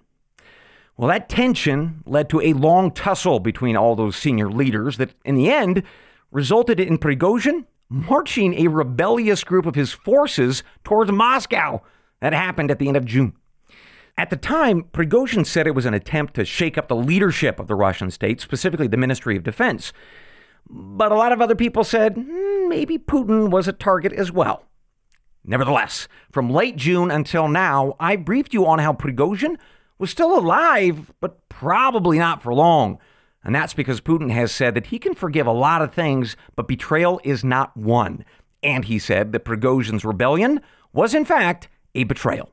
Well, 0.97 1.07
that 1.07 1.29
tension 1.29 2.03
led 2.05 2.29
to 2.29 2.41
a 2.41 2.53
long 2.53 2.91
tussle 2.91 3.39
between 3.39 3.77
all 3.77 3.95
those 3.95 4.17
senior 4.17 4.51
leaders 4.51 4.97
that, 4.97 5.15
in 5.23 5.35
the 5.35 5.49
end, 5.49 5.83
resulted 6.31 6.79
in 6.79 6.97
Prigozhin 6.97 7.65
marching 7.89 8.53
a 8.53 8.67
rebellious 8.67 9.43
group 9.43 9.65
of 9.65 9.75
his 9.75 9.93
forces 9.93 10.63
towards 10.83 11.11
Moscow. 11.11 11.81
That 12.21 12.33
happened 12.33 12.71
at 12.71 12.79
the 12.79 12.87
end 12.87 12.97
of 12.97 13.05
June. 13.05 13.33
At 14.17 14.29
the 14.29 14.37
time, 14.37 14.83
Prigozhin 14.93 15.45
said 15.45 15.67
it 15.67 15.75
was 15.75 15.85
an 15.85 15.93
attempt 15.93 16.35
to 16.35 16.45
shake 16.45 16.77
up 16.77 16.87
the 16.87 16.95
leadership 16.95 17.59
of 17.59 17.67
the 17.67 17.75
Russian 17.75 18.11
state, 18.11 18.39
specifically 18.39 18.87
the 18.87 18.97
Ministry 18.97 19.35
of 19.35 19.43
Defense. 19.43 19.93
But 20.69 21.11
a 21.11 21.15
lot 21.15 21.31
of 21.31 21.41
other 21.41 21.55
people 21.55 21.83
said 21.83 22.15
mm, 22.15 22.69
maybe 22.69 22.97
Putin 22.97 23.49
was 23.49 23.67
a 23.67 23.73
target 23.73 24.13
as 24.13 24.31
well. 24.31 24.63
Nevertheless, 25.43 26.07
from 26.31 26.51
late 26.51 26.75
June 26.75 27.09
until 27.09 27.47
now, 27.47 27.95
I 27.99 28.15
briefed 28.15 28.53
you 28.53 28.67
on 28.67 28.79
how 28.79 28.93
Prigozhin 28.93 29.57
was 29.97 30.11
still 30.11 30.37
alive, 30.37 31.11
but 31.19 31.47
probably 31.49 32.19
not 32.19 32.43
for 32.43 32.53
long. 32.53 32.99
And 33.43 33.55
that's 33.55 33.73
because 33.73 34.01
Putin 34.01 34.31
has 34.31 34.51
said 34.51 34.75
that 34.75 34.87
he 34.87 34.99
can 34.99 35.15
forgive 35.15 35.47
a 35.47 35.51
lot 35.51 35.81
of 35.81 35.93
things, 35.93 36.35
but 36.55 36.67
betrayal 36.67 37.19
is 37.23 37.43
not 37.43 37.75
one. 37.75 38.23
And 38.61 38.85
he 38.85 38.99
said 38.99 39.31
that 39.31 39.45
Prigozhin's 39.45 40.05
rebellion 40.05 40.61
was, 40.93 41.15
in 41.15 41.25
fact, 41.25 41.67
a 41.95 42.03
betrayal. 42.03 42.51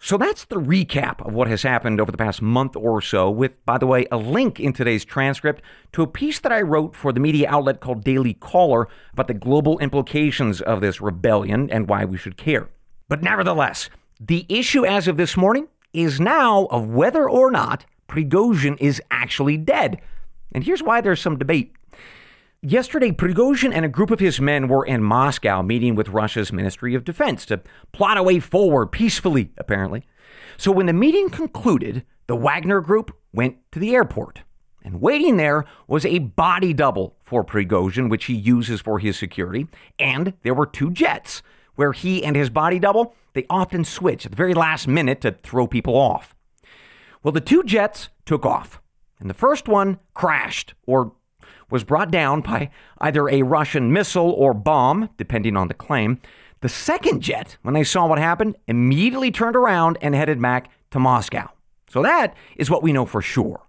So 0.00 0.18
that's 0.18 0.44
the 0.44 0.60
recap 0.60 1.26
of 1.26 1.32
what 1.32 1.48
has 1.48 1.62
happened 1.62 1.98
over 1.98 2.12
the 2.12 2.18
past 2.18 2.42
month 2.42 2.76
or 2.76 3.00
so, 3.00 3.30
with, 3.30 3.64
by 3.64 3.78
the 3.78 3.86
way, 3.86 4.06
a 4.12 4.18
link 4.18 4.60
in 4.60 4.74
today's 4.74 5.02
transcript 5.02 5.62
to 5.92 6.02
a 6.02 6.06
piece 6.06 6.40
that 6.40 6.52
I 6.52 6.60
wrote 6.60 6.94
for 6.94 7.10
the 7.10 7.20
media 7.20 7.48
outlet 7.48 7.80
called 7.80 8.04
Daily 8.04 8.34
Caller 8.34 8.86
about 9.14 9.28
the 9.28 9.34
global 9.34 9.78
implications 9.78 10.60
of 10.60 10.82
this 10.82 11.00
rebellion 11.00 11.70
and 11.70 11.88
why 11.88 12.04
we 12.04 12.18
should 12.18 12.36
care. 12.36 12.68
But 13.08 13.22
nevertheless, 13.22 13.88
the 14.20 14.44
issue 14.48 14.84
as 14.84 15.08
of 15.08 15.16
this 15.16 15.38
morning 15.38 15.68
is 15.94 16.20
now 16.20 16.66
of 16.66 16.88
whether 16.88 17.26
or 17.26 17.50
not 17.50 17.86
Prigozhin 18.06 18.76
is 18.80 19.00
actually 19.10 19.56
dead. 19.56 20.02
And 20.52 20.64
here's 20.64 20.82
why 20.82 21.00
there's 21.00 21.20
some 21.20 21.38
debate. 21.38 21.72
Yesterday, 22.66 23.12
Prigozhin 23.12 23.74
and 23.74 23.84
a 23.84 23.90
group 23.90 24.10
of 24.10 24.20
his 24.20 24.40
men 24.40 24.68
were 24.68 24.86
in 24.86 25.02
Moscow 25.02 25.60
meeting 25.60 25.94
with 25.94 26.08
Russia's 26.08 26.50
Ministry 26.50 26.94
of 26.94 27.04
Defense 27.04 27.44
to 27.44 27.60
plot 27.92 28.16
a 28.16 28.22
way 28.22 28.40
forward 28.40 28.86
peacefully, 28.86 29.50
apparently. 29.58 30.06
So 30.56 30.72
when 30.72 30.86
the 30.86 30.94
meeting 30.94 31.28
concluded, 31.28 32.06
the 32.26 32.36
Wagner 32.36 32.80
group 32.80 33.14
went 33.34 33.58
to 33.72 33.78
the 33.78 33.94
airport. 33.94 34.44
And 34.82 35.02
waiting 35.02 35.36
there 35.36 35.66
was 35.86 36.06
a 36.06 36.20
body 36.20 36.72
double 36.72 37.18
for 37.20 37.44
Prigozhin, 37.44 38.08
which 38.08 38.24
he 38.24 38.34
uses 38.34 38.80
for 38.80 38.98
his 38.98 39.18
security. 39.18 39.66
And 39.98 40.32
there 40.42 40.54
were 40.54 40.64
two 40.64 40.90
jets 40.90 41.42
where 41.74 41.92
he 41.92 42.24
and 42.24 42.34
his 42.34 42.48
body 42.48 42.78
double, 42.78 43.14
they 43.34 43.44
often 43.50 43.84
switch 43.84 44.24
at 44.24 44.32
the 44.32 44.36
very 44.36 44.54
last 44.54 44.88
minute 44.88 45.20
to 45.20 45.32
throw 45.42 45.66
people 45.66 45.96
off. 45.96 46.34
Well, 47.22 47.32
the 47.32 47.42
two 47.42 47.62
jets 47.62 48.08
took 48.24 48.46
off, 48.46 48.80
and 49.20 49.28
the 49.28 49.34
first 49.34 49.68
one 49.68 49.98
crashed 50.14 50.72
or 50.86 51.12
was 51.70 51.84
brought 51.84 52.10
down 52.10 52.40
by 52.40 52.70
either 52.98 53.28
a 53.28 53.42
Russian 53.42 53.92
missile 53.92 54.30
or 54.30 54.54
bomb, 54.54 55.10
depending 55.16 55.56
on 55.56 55.68
the 55.68 55.74
claim. 55.74 56.20
The 56.60 56.68
second 56.68 57.20
jet, 57.20 57.56
when 57.62 57.74
they 57.74 57.84
saw 57.84 58.06
what 58.06 58.18
happened, 58.18 58.56
immediately 58.66 59.30
turned 59.30 59.56
around 59.56 59.98
and 60.00 60.14
headed 60.14 60.40
back 60.40 60.70
to 60.90 60.98
Moscow. 60.98 61.50
So 61.90 62.02
that 62.02 62.34
is 62.56 62.70
what 62.70 62.82
we 62.82 62.92
know 62.92 63.06
for 63.06 63.22
sure. 63.22 63.62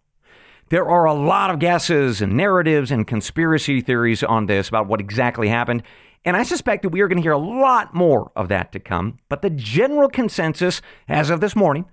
There 0.70 0.90
are 0.90 1.06
a 1.06 1.14
lot 1.14 1.52
of 1.52 1.60
guesses 1.60 2.22
and 2.22 2.36
narratives 2.36 2.90
and 2.90 3.06
conspiracy 3.06 3.82
theories 3.82 4.24
on 4.24 4.48
this 4.48 4.68
about 4.68 4.88
what 4.88 5.00
exactly 5.00 5.50
happened, 5.50 5.84
and 6.26 6.36
I 6.36 6.42
suspect 6.42 6.82
that 6.82 6.90
we 6.90 7.02
are 7.02 7.08
going 7.08 7.20
to 7.20 7.22
hear 7.22 7.34
a 7.34 7.38
lot 7.38 7.94
more 7.94 8.32
of 8.36 8.48
that 8.48 8.72
to 8.72 8.80
come. 8.80 9.20
But 9.30 9.44
the 9.44 9.52
general 9.52 10.10
consensus, 10.10 10.82
as 11.08 11.30
of 11.30 11.40
this 11.40 11.56
morning, 11.56 11.86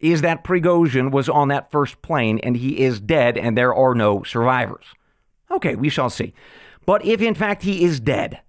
is 0.00 0.22
that 0.22 0.44
Prigozhin 0.44 1.10
was 1.10 1.28
on 1.28 1.48
that 1.48 1.70
first 1.70 2.00
plane 2.00 2.38
and 2.38 2.56
he 2.56 2.80
is 2.80 3.00
dead 3.00 3.36
and 3.36 3.58
there 3.58 3.74
are 3.74 3.94
no 3.94 4.22
survivors. 4.22 4.86
Okay, 5.50 5.74
we 5.74 5.88
shall 5.88 6.10
see. 6.10 6.34
But 6.86 7.04
if 7.04 7.20
in 7.20 7.34
fact 7.34 7.62
he 7.62 7.84
is 7.84 8.00
dead, 8.00 8.40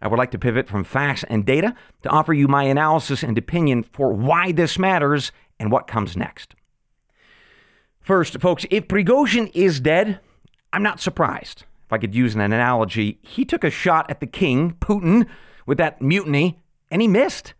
I 0.00 0.08
would 0.08 0.18
like 0.18 0.30
to 0.32 0.38
pivot 0.38 0.68
from 0.68 0.84
facts 0.84 1.24
and 1.28 1.44
data 1.44 1.74
to 2.02 2.08
offer 2.08 2.32
you 2.32 2.48
my 2.48 2.64
analysis 2.64 3.22
and 3.22 3.36
opinion 3.36 3.82
for 3.82 4.12
why 4.12 4.52
this 4.52 4.78
matters 4.78 5.32
and 5.58 5.72
what 5.72 5.86
comes 5.86 6.16
next. 6.16 6.54
First, 8.00 8.40
folks, 8.40 8.64
if 8.70 8.88
Prigozhin 8.88 9.50
is 9.54 9.80
dead, 9.80 10.20
I'm 10.72 10.82
not 10.82 11.00
surprised. 11.00 11.64
If 11.86 11.92
I 11.92 11.98
could 11.98 12.14
use 12.14 12.34
an 12.34 12.40
analogy, 12.40 13.18
he 13.22 13.44
took 13.44 13.64
a 13.64 13.70
shot 13.70 14.10
at 14.10 14.20
the 14.20 14.26
king, 14.26 14.76
Putin, 14.80 15.26
with 15.66 15.78
that 15.78 16.00
mutiny, 16.00 16.58
and 16.90 17.02
he 17.02 17.08
missed. 17.08 17.54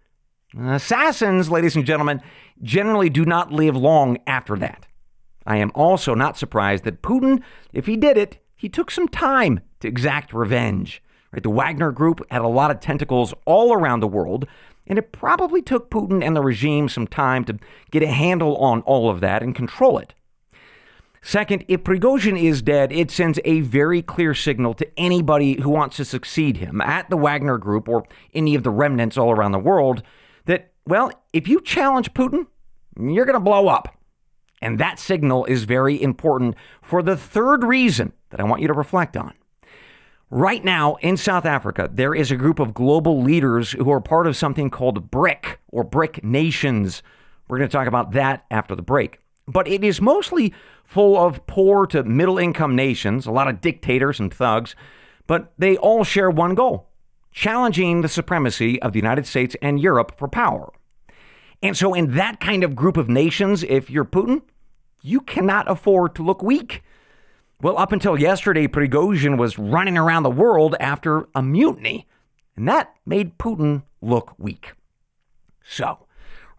Assassins, 0.58 1.50
ladies 1.50 1.76
and 1.76 1.84
gentlemen, 1.84 2.22
generally 2.62 3.10
do 3.10 3.24
not 3.24 3.52
live 3.52 3.76
long 3.76 4.18
after 4.26 4.56
that. 4.56 4.86
I 5.46 5.56
am 5.56 5.72
also 5.74 6.14
not 6.14 6.38
surprised 6.38 6.84
that 6.84 7.02
Putin, 7.02 7.42
if 7.72 7.86
he 7.86 7.96
did 7.96 8.16
it, 8.16 8.38
he 8.58 8.68
took 8.68 8.90
some 8.90 9.08
time 9.08 9.60
to 9.80 9.88
exact 9.88 10.34
revenge. 10.34 11.02
Right? 11.32 11.42
The 11.42 11.48
Wagner 11.48 11.92
Group 11.92 12.20
had 12.30 12.42
a 12.42 12.48
lot 12.48 12.70
of 12.70 12.80
tentacles 12.80 13.32
all 13.46 13.72
around 13.72 14.00
the 14.00 14.08
world, 14.08 14.46
and 14.86 14.98
it 14.98 15.12
probably 15.12 15.62
took 15.62 15.90
Putin 15.90 16.22
and 16.22 16.36
the 16.36 16.42
regime 16.42 16.88
some 16.88 17.06
time 17.06 17.44
to 17.44 17.58
get 17.90 18.02
a 18.02 18.08
handle 18.08 18.56
on 18.56 18.82
all 18.82 19.08
of 19.08 19.20
that 19.20 19.42
and 19.42 19.54
control 19.54 19.98
it. 19.98 20.12
Second, 21.22 21.64
if 21.68 21.82
Prigozhin 21.82 22.40
is 22.40 22.62
dead, 22.62 22.92
it 22.92 23.10
sends 23.10 23.38
a 23.44 23.60
very 23.60 24.02
clear 24.02 24.34
signal 24.34 24.74
to 24.74 24.98
anybody 24.98 25.60
who 25.60 25.70
wants 25.70 25.96
to 25.96 26.04
succeed 26.04 26.58
him 26.58 26.80
at 26.80 27.10
the 27.10 27.16
Wagner 27.16 27.58
Group 27.58 27.88
or 27.88 28.04
any 28.34 28.54
of 28.54 28.62
the 28.62 28.70
remnants 28.70 29.16
all 29.16 29.30
around 29.30 29.52
the 29.52 29.58
world 29.58 30.02
that, 30.46 30.72
well, 30.86 31.12
if 31.32 31.46
you 31.46 31.60
challenge 31.60 32.14
Putin, 32.14 32.46
you're 32.98 33.24
going 33.24 33.34
to 33.34 33.40
blow 33.40 33.68
up. 33.68 33.96
And 34.62 34.78
that 34.78 34.98
signal 34.98 35.44
is 35.44 35.64
very 35.64 36.00
important 36.00 36.56
for 36.82 37.02
the 37.02 37.16
third 37.16 37.62
reason 37.62 38.12
that 38.30 38.40
I 38.40 38.44
want 38.44 38.62
you 38.62 38.68
to 38.68 38.74
reflect 38.74 39.16
on. 39.16 39.34
Right 40.30 40.62
now 40.62 40.96
in 40.96 41.16
South 41.16 41.46
Africa, 41.46 41.88
there 41.92 42.14
is 42.14 42.30
a 42.30 42.36
group 42.36 42.58
of 42.58 42.74
global 42.74 43.22
leaders 43.22 43.72
who 43.72 43.90
are 43.90 44.00
part 44.00 44.26
of 44.26 44.36
something 44.36 44.68
called 44.68 45.10
BRIC 45.10 45.58
or 45.68 45.84
BRIC 45.84 46.22
Nations. 46.22 47.02
We're 47.48 47.58
going 47.58 47.68
to 47.70 47.76
talk 47.76 47.86
about 47.88 48.12
that 48.12 48.44
after 48.50 48.74
the 48.74 48.82
break. 48.82 49.20
But 49.46 49.66
it 49.66 49.82
is 49.82 50.02
mostly 50.02 50.52
full 50.84 51.16
of 51.16 51.46
poor 51.46 51.86
to 51.86 52.04
middle 52.04 52.38
income 52.38 52.76
nations, 52.76 53.26
a 53.26 53.30
lot 53.30 53.48
of 53.48 53.62
dictators 53.62 54.20
and 54.20 54.32
thugs, 54.32 54.76
but 55.26 55.52
they 55.56 55.78
all 55.78 56.04
share 56.04 56.30
one 56.30 56.54
goal 56.54 56.88
challenging 57.38 58.00
the 58.00 58.08
supremacy 58.08 58.80
of 58.82 58.92
the 58.92 58.98
United 58.98 59.26
States 59.26 59.54
and 59.62 59.80
Europe 59.80 60.12
for 60.16 60.26
power. 60.26 60.72
And 61.62 61.76
so, 61.76 61.94
in 61.94 62.12
that 62.12 62.40
kind 62.40 62.64
of 62.64 62.76
group 62.76 62.96
of 62.96 63.08
nations, 63.08 63.62
if 63.62 63.90
you're 63.90 64.04
Putin, 64.04 64.42
you 65.02 65.20
cannot 65.20 65.70
afford 65.70 66.14
to 66.16 66.24
look 66.24 66.42
weak. 66.42 66.82
Well, 67.60 67.76
up 67.76 67.90
until 67.90 68.16
yesterday, 68.16 68.68
Prigozhin 68.68 69.36
was 69.36 69.58
running 69.58 69.98
around 69.98 70.22
the 70.22 70.30
world 70.30 70.76
after 70.78 71.28
a 71.34 71.42
mutiny, 71.42 72.06
and 72.54 72.68
that 72.68 72.94
made 73.04 73.36
Putin 73.36 73.82
look 74.00 74.32
weak. 74.38 74.74
So, 75.64 76.06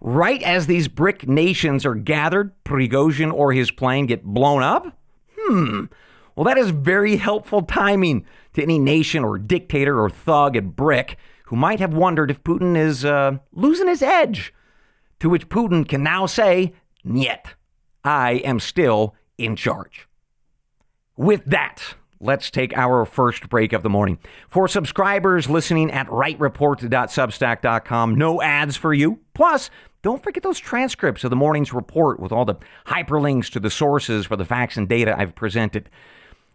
right 0.01 0.43
as 0.43 0.67
these 0.67 0.89
BRIC 0.89 1.25
nations 1.25 1.85
are 1.85 1.95
gathered, 1.95 2.51
Prigozhin 2.65 3.31
or 3.31 3.53
his 3.53 3.71
plane 3.71 4.07
get 4.07 4.25
blown 4.25 4.61
up? 4.61 4.97
Hmm. 5.39 5.85
Well, 6.35 6.43
that 6.43 6.57
is 6.57 6.71
very 6.71 7.15
helpful 7.15 7.61
timing 7.61 8.25
to 8.55 8.61
any 8.61 8.77
nation 8.77 9.23
or 9.23 9.37
dictator 9.37 10.01
or 10.01 10.09
thug 10.09 10.57
at 10.57 10.75
BRIC 10.75 11.15
who 11.45 11.55
might 11.55 11.79
have 11.79 11.93
wondered 11.93 12.29
if 12.29 12.43
Putin 12.43 12.75
is 12.75 13.05
uh, 13.05 13.37
losing 13.53 13.87
his 13.87 14.01
edge. 14.01 14.53
To 15.21 15.29
which 15.29 15.47
Putin 15.47 15.87
can 15.87 16.03
now 16.03 16.25
say, 16.25 16.73
Niet, 17.05 17.55
I 18.03 18.33
am 18.43 18.59
still 18.59 19.15
in 19.37 19.55
charge. 19.55 20.08
With 21.19 21.45
that, 21.47 21.95
let's 22.21 22.49
take 22.49 22.77
our 22.77 23.03
first 23.03 23.49
break 23.49 23.73
of 23.73 23.83
the 23.83 23.89
morning. 23.89 24.19
For 24.47 24.69
subscribers 24.69 25.49
listening 25.49 25.91
at 25.91 26.07
wrightreport.substack.com, 26.07 28.15
no 28.15 28.41
ads 28.41 28.77
for 28.77 28.93
you. 28.93 29.19
Plus, 29.33 29.69
don't 30.01 30.23
forget 30.23 30.43
those 30.43 30.59
transcripts 30.59 31.25
of 31.25 31.29
the 31.29 31.35
morning's 31.35 31.73
report 31.73 32.21
with 32.21 32.31
all 32.31 32.45
the 32.45 32.55
hyperlinks 32.87 33.51
to 33.51 33.59
the 33.59 33.69
sources 33.69 34.27
for 34.27 34.37
the 34.37 34.45
facts 34.45 34.77
and 34.77 34.87
data 34.87 35.13
I've 35.19 35.35
presented. 35.35 35.89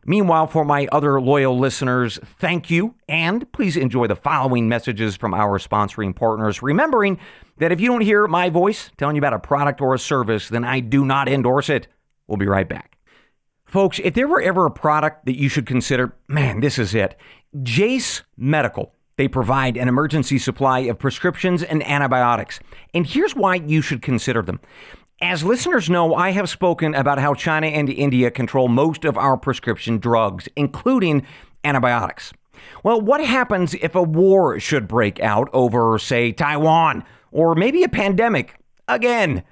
Meanwhile, 0.07 0.47
for 0.47 0.65
my 0.65 0.89
other 0.91 1.21
loyal 1.21 1.59
listeners, 1.59 2.19
thank 2.25 2.71
you, 2.71 2.95
and 3.07 3.53
please 3.53 3.77
enjoy 3.77 4.07
the 4.07 4.17
following 4.17 4.67
messages 4.67 5.15
from 5.15 5.35
our 5.35 5.59
sponsoring 5.59 6.17
partners. 6.17 6.63
Remembering 6.63 7.21
that 7.59 7.71
if 7.71 7.83
you 7.83 7.89
don't 7.89 8.01
hear 8.01 8.27
my 8.27 8.49
voice 8.49 8.91
telling 8.97 9.17
you 9.17 9.21
about 9.21 9.35
a 9.35 9.39
product 9.39 9.83
or 9.83 9.93
a 9.93 9.99
service, 9.99 10.49
then 10.49 10.65
I 10.65 10.81
do 10.81 11.05
not 11.05 11.29
endorse 11.29 11.69
it. 11.69 11.87
We'll 12.27 12.39
be 12.39 12.47
right 12.47 12.67
back. 12.67 12.94
Folks, 13.75 13.99
if 14.05 14.15
there 14.15 14.29
were 14.29 14.41
ever 14.41 14.67
a 14.67 14.71
product 14.71 15.27
that 15.27 15.37
you 15.37 15.49
should 15.49 15.67
consider, 15.67 16.15
man, 16.29 16.61
this 16.61 16.79
is 16.79 16.95
it. 16.95 17.17
Jase 17.65 18.23
Medical. 18.37 18.95
They 19.17 19.27
provide 19.27 19.77
an 19.77 19.89
emergency 19.89 20.39
supply 20.39 20.79
of 20.83 21.01
prescriptions 21.01 21.61
and 21.61 21.85
antibiotics. 21.85 22.61
And 22.95 23.05
here's 23.05 23.35
why 23.35 23.57
you 23.57 23.83
should 23.83 24.01
consider 24.01 24.43
them. 24.43 24.61
As 25.21 25.43
listeners 25.43 25.91
know, 25.91 26.15
I 26.15 26.31
have 26.31 26.49
spoken 26.49 26.95
about 26.95 27.19
how 27.19 27.35
China 27.35 27.67
and 27.67 27.91
India 27.91 28.31
control 28.31 28.69
most 28.69 29.05
of 29.05 29.19
our 29.19 29.37
prescription 29.37 29.99
drugs, 29.99 30.49
including 30.55 31.27
antibiotics. 31.65 32.33
Well, 32.85 33.01
what 33.01 33.25
happens 33.25 33.75
if 33.75 33.97
a 33.97 34.05
war 34.05 34.61
should 34.61 34.87
break 34.87 35.19
out 35.19 35.49
over, 35.53 35.99
say, 35.99 36.31
Taiwan, 36.31 37.03
or 37.33 37.57
maybe 37.57 37.83
a 37.83 37.89
pandemic 37.89 38.55
again? 38.87 39.43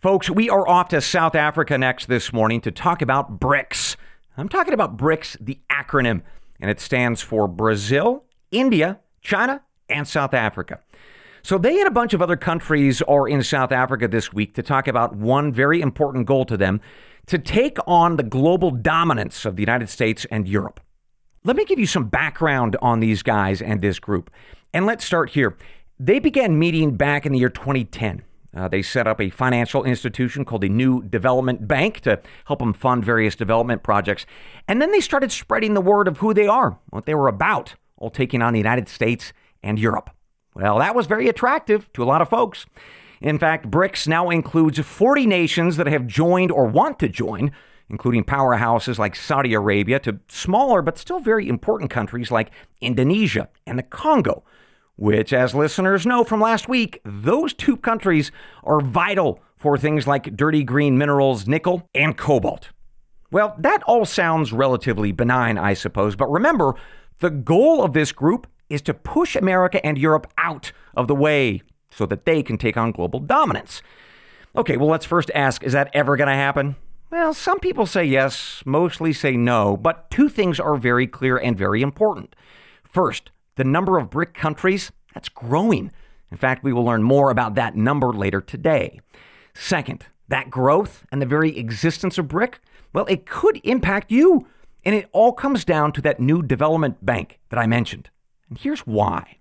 Folks, 0.00 0.30
we 0.30 0.48
are 0.48 0.66
off 0.66 0.88
to 0.88 1.02
South 1.02 1.34
Africa 1.34 1.76
next 1.76 2.06
this 2.06 2.32
morning 2.32 2.62
to 2.62 2.70
talk 2.70 3.02
about 3.02 3.38
BRICS. 3.38 3.96
I'm 4.38 4.48
talking 4.48 4.72
about 4.72 4.96
BRICS, 4.96 5.36
the 5.42 5.60
acronym, 5.70 6.22
and 6.58 6.70
it 6.70 6.80
stands 6.80 7.20
for 7.20 7.46
Brazil, 7.46 8.24
India, 8.50 8.98
China, 9.20 9.60
and 9.90 10.08
South 10.08 10.32
Africa. 10.32 10.80
So 11.42 11.58
they 11.58 11.78
and 11.80 11.86
a 11.86 11.90
bunch 11.90 12.14
of 12.14 12.22
other 12.22 12.36
countries 12.36 13.02
are 13.02 13.28
in 13.28 13.42
South 13.42 13.72
Africa 13.72 14.08
this 14.08 14.32
week 14.32 14.54
to 14.54 14.62
talk 14.62 14.88
about 14.88 15.14
one 15.14 15.52
very 15.52 15.82
important 15.82 16.24
goal 16.24 16.46
to 16.46 16.56
them 16.56 16.80
to 17.26 17.36
take 17.36 17.76
on 17.86 18.16
the 18.16 18.22
global 18.22 18.70
dominance 18.70 19.44
of 19.44 19.56
the 19.56 19.62
United 19.62 19.90
States 19.90 20.24
and 20.30 20.48
Europe. 20.48 20.80
Let 21.46 21.56
me 21.56 21.66
give 21.66 21.78
you 21.78 21.86
some 21.86 22.06
background 22.06 22.74
on 22.80 23.00
these 23.00 23.22
guys 23.22 23.60
and 23.60 23.82
this 23.82 23.98
group. 23.98 24.30
And 24.72 24.86
let's 24.86 25.04
start 25.04 25.30
here. 25.30 25.58
They 26.00 26.18
began 26.18 26.58
meeting 26.58 26.96
back 26.96 27.26
in 27.26 27.32
the 27.32 27.38
year 27.38 27.50
2010. 27.50 28.22
Uh, 28.56 28.66
they 28.68 28.80
set 28.80 29.06
up 29.06 29.20
a 29.20 29.28
financial 29.28 29.84
institution 29.84 30.46
called 30.46 30.62
the 30.62 30.70
New 30.70 31.02
Development 31.02 31.68
Bank 31.68 32.00
to 32.00 32.18
help 32.46 32.60
them 32.60 32.72
fund 32.72 33.04
various 33.04 33.36
development 33.36 33.82
projects. 33.82 34.24
And 34.66 34.80
then 34.80 34.90
they 34.90 35.00
started 35.00 35.30
spreading 35.30 35.74
the 35.74 35.82
word 35.82 36.08
of 36.08 36.18
who 36.18 36.32
they 36.32 36.46
are, 36.46 36.78
what 36.88 37.04
they 37.04 37.14
were 37.14 37.28
about, 37.28 37.74
all 37.98 38.08
taking 38.08 38.40
on 38.40 38.54
the 38.54 38.58
United 38.58 38.88
States 38.88 39.34
and 39.62 39.78
Europe. 39.78 40.08
Well, 40.54 40.78
that 40.78 40.94
was 40.94 41.06
very 41.06 41.28
attractive 41.28 41.92
to 41.92 42.02
a 42.02 42.06
lot 42.06 42.22
of 42.22 42.30
folks. 42.30 42.64
In 43.20 43.38
fact, 43.38 43.70
BRICS 43.70 44.08
now 44.08 44.30
includes 44.30 44.78
40 44.78 45.26
nations 45.26 45.76
that 45.76 45.88
have 45.88 46.06
joined 46.06 46.50
or 46.50 46.64
want 46.64 46.98
to 47.00 47.08
join, 47.08 47.52
including 47.90 48.24
powerhouses 48.24 48.98
like 48.98 49.14
Saudi 49.14 49.54
Arabia 49.54 49.98
to 50.00 50.20
smaller 50.28 50.82
but 50.82 50.98
still 50.98 51.20
very 51.20 51.48
important 51.48 51.90
countries 51.90 52.30
like 52.30 52.50
Indonesia 52.80 53.48
and 53.66 53.78
the 53.78 53.82
Congo, 53.82 54.44
which, 54.96 55.32
as 55.32 55.54
listeners 55.54 56.06
know 56.06 56.24
from 56.24 56.40
last 56.40 56.68
week, 56.68 57.00
those 57.04 57.52
two 57.52 57.76
countries 57.76 58.30
are 58.62 58.80
vital 58.80 59.40
for 59.56 59.76
things 59.76 60.06
like 60.06 60.36
dirty 60.36 60.62
green 60.62 60.96
minerals, 60.98 61.46
nickel, 61.46 61.88
and 61.94 62.16
cobalt. 62.16 62.70
Well, 63.30 63.54
that 63.58 63.82
all 63.84 64.04
sounds 64.04 64.52
relatively 64.52 65.10
benign, 65.10 65.58
I 65.58 65.74
suppose, 65.74 66.16
but 66.16 66.30
remember, 66.30 66.74
the 67.18 67.30
goal 67.30 67.82
of 67.82 67.92
this 67.92 68.12
group 68.12 68.46
is 68.68 68.82
to 68.82 68.94
push 68.94 69.36
America 69.36 69.84
and 69.84 69.98
Europe 69.98 70.30
out 70.38 70.72
of 70.96 71.08
the 71.08 71.14
way 71.14 71.62
so 71.90 72.06
that 72.06 72.26
they 72.26 72.42
can 72.42 72.58
take 72.58 72.76
on 72.76 72.92
global 72.92 73.20
dominance. 73.20 73.82
Okay, 74.56 74.76
well, 74.76 74.88
let's 74.88 75.04
first 75.04 75.30
ask 75.34 75.62
is 75.64 75.72
that 75.72 75.90
ever 75.94 76.16
going 76.16 76.28
to 76.28 76.34
happen? 76.34 76.76
Well, 77.14 77.32
some 77.32 77.60
people 77.60 77.86
say 77.86 78.04
yes, 78.04 78.60
mostly 78.66 79.12
say 79.12 79.36
no, 79.36 79.76
but 79.76 80.10
two 80.10 80.28
things 80.28 80.58
are 80.58 80.74
very 80.74 81.06
clear 81.06 81.36
and 81.36 81.56
very 81.56 81.80
important. 81.80 82.34
First, 82.82 83.30
the 83.54 83.62
number 83.62 83.98
of 83.98 84.10
BRIC 84.10 84.34
countries, 84.34 84.90
that's 85.14 85.28
growing. 85.28 85.92
In 86.32 86.36
fact, 86.36 86.64
we 86.64 86.72
will 86.72 86.84
learn 86.84 87.04
more 87.04 87.30
about 87.30 87.54
that 87.54 87.76
number 87.76 88.08
later 88.08 88.40
today. 88.40 89.00
Second, 89.54 90.06
that 90.26 90.50
growth 90.50 91.06
and 91.12 91.22
the 91.22 91.26
very 91.26 91.56
existence 91.56 92.18
of 92.18 92.26
BRIC, 92.26 92.58
well, 92.92 93.06
it 93.06 93.26
could 93.26 93.60
impact 93.62 94.10
you. 94.10 94.48
And 94.84 94.96
it 94.96 95.08
all 95.12 95.32
comes 95.32 95.64
down 95.64 95.92
to 95.92 96.02
that 96.02 96.18
new 96.18 96.42
development 96.42 97.06
bank 97.06 97.38
that 97.50 97.60
I 97.60 97.68
mentioned. 97.68 98.10
And 98.48 98.58
here's 98.58 98.80
why. 98.80 99.38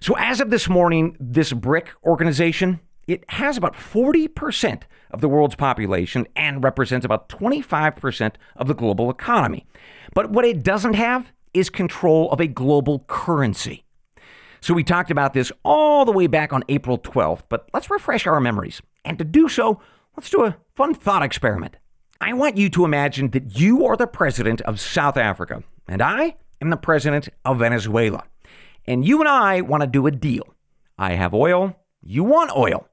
So, 0.00 0.14
as 0.18 0.42
of 0.42 0.50
this 0.50 0.68
morning, 0.68 1.16
this 1.18 1.54
BRIC 1.54 1.88
organization, 2.04 2.80
it 3.06 3.24
has 3.30 3.56
about 3.56 3.74
40% 3.74 4.82
of 5.10 5.20
the 5.20 5.28
world's 5.28 5.54
population 5.54 6.26
and 6.36 6.64
represents 6.64 7.04
about 7.04 7.28
25% 7.28 8.34
of 8.56 8.68
the 8.68 8.74
global 8.74 9.10
economy. 9.10 9.66
But 10.14 10.30
what 10.30 10.44
it 10.44 10.62
doesn't 10.62 10.94
have 10.94 11.32
is 11.52 11.70
control 11.70 12.30
of 12.30 12.40
a 12.40 12.46
global 12.46 13.00
currency. 13.06 13.84
So 14.60 14.74
we 14.74 14.84
talked 14.84 15.10
about 15.10 15.34
this 15.34 15.50
all 15.64 16.04
the 16.04 16.12
way 16.12 16.28
back 16.28 16.52
on 16.52 16.62
April 16.68 16.96
12th, 16.96 17.42
but 17.48 17.68
let's 17.74 17.90
refresh 17.90 18.26
our 18.26 18.40
memories. 18.40 18.80
And 19.04 19.18
to 19.18 19.24
do 19.24 19.48
so, 19.48 19.80
let's 20.16 20.30
do 20.30 20.44
a 20.44 20.56
fun 20.76 20.94
thought 20.94 21.22
experiment. 21.22 21.76
I 22.20 22.32
want 22.32 22.56
you 22.56 22.70
to 22.70 22.84
imagine 22.84 23.30
that 23.30 23.58
you 23.58 23.84
are 23.84 23.96
the 23.96 24.06
president 24.06 24.60
of 24.60 24.78
South 24.78 25.16
Africa, 25.16 25.64
and 25.88 26.00
I 26.00 26.36
am 26.60 26.70
the 26.70 26.76
president 26.76 27.28
of 27.44 27.58
Venezuela. 27.58 28.22
And 28.86 29.04
you 29.04 29.18
and 29.18 29.28
I 29.28 29.60
want 29.60 29.82
to 29.82 29.88
do 29.88 30.06
a 30.06 30.12
deal. 30.12 30.54
I 30.96 31.14
have 31.14 31.34
oil, 31.34 31.76
you 32.00 32.22
want 32.22 32.56
oil. 32.56 32.88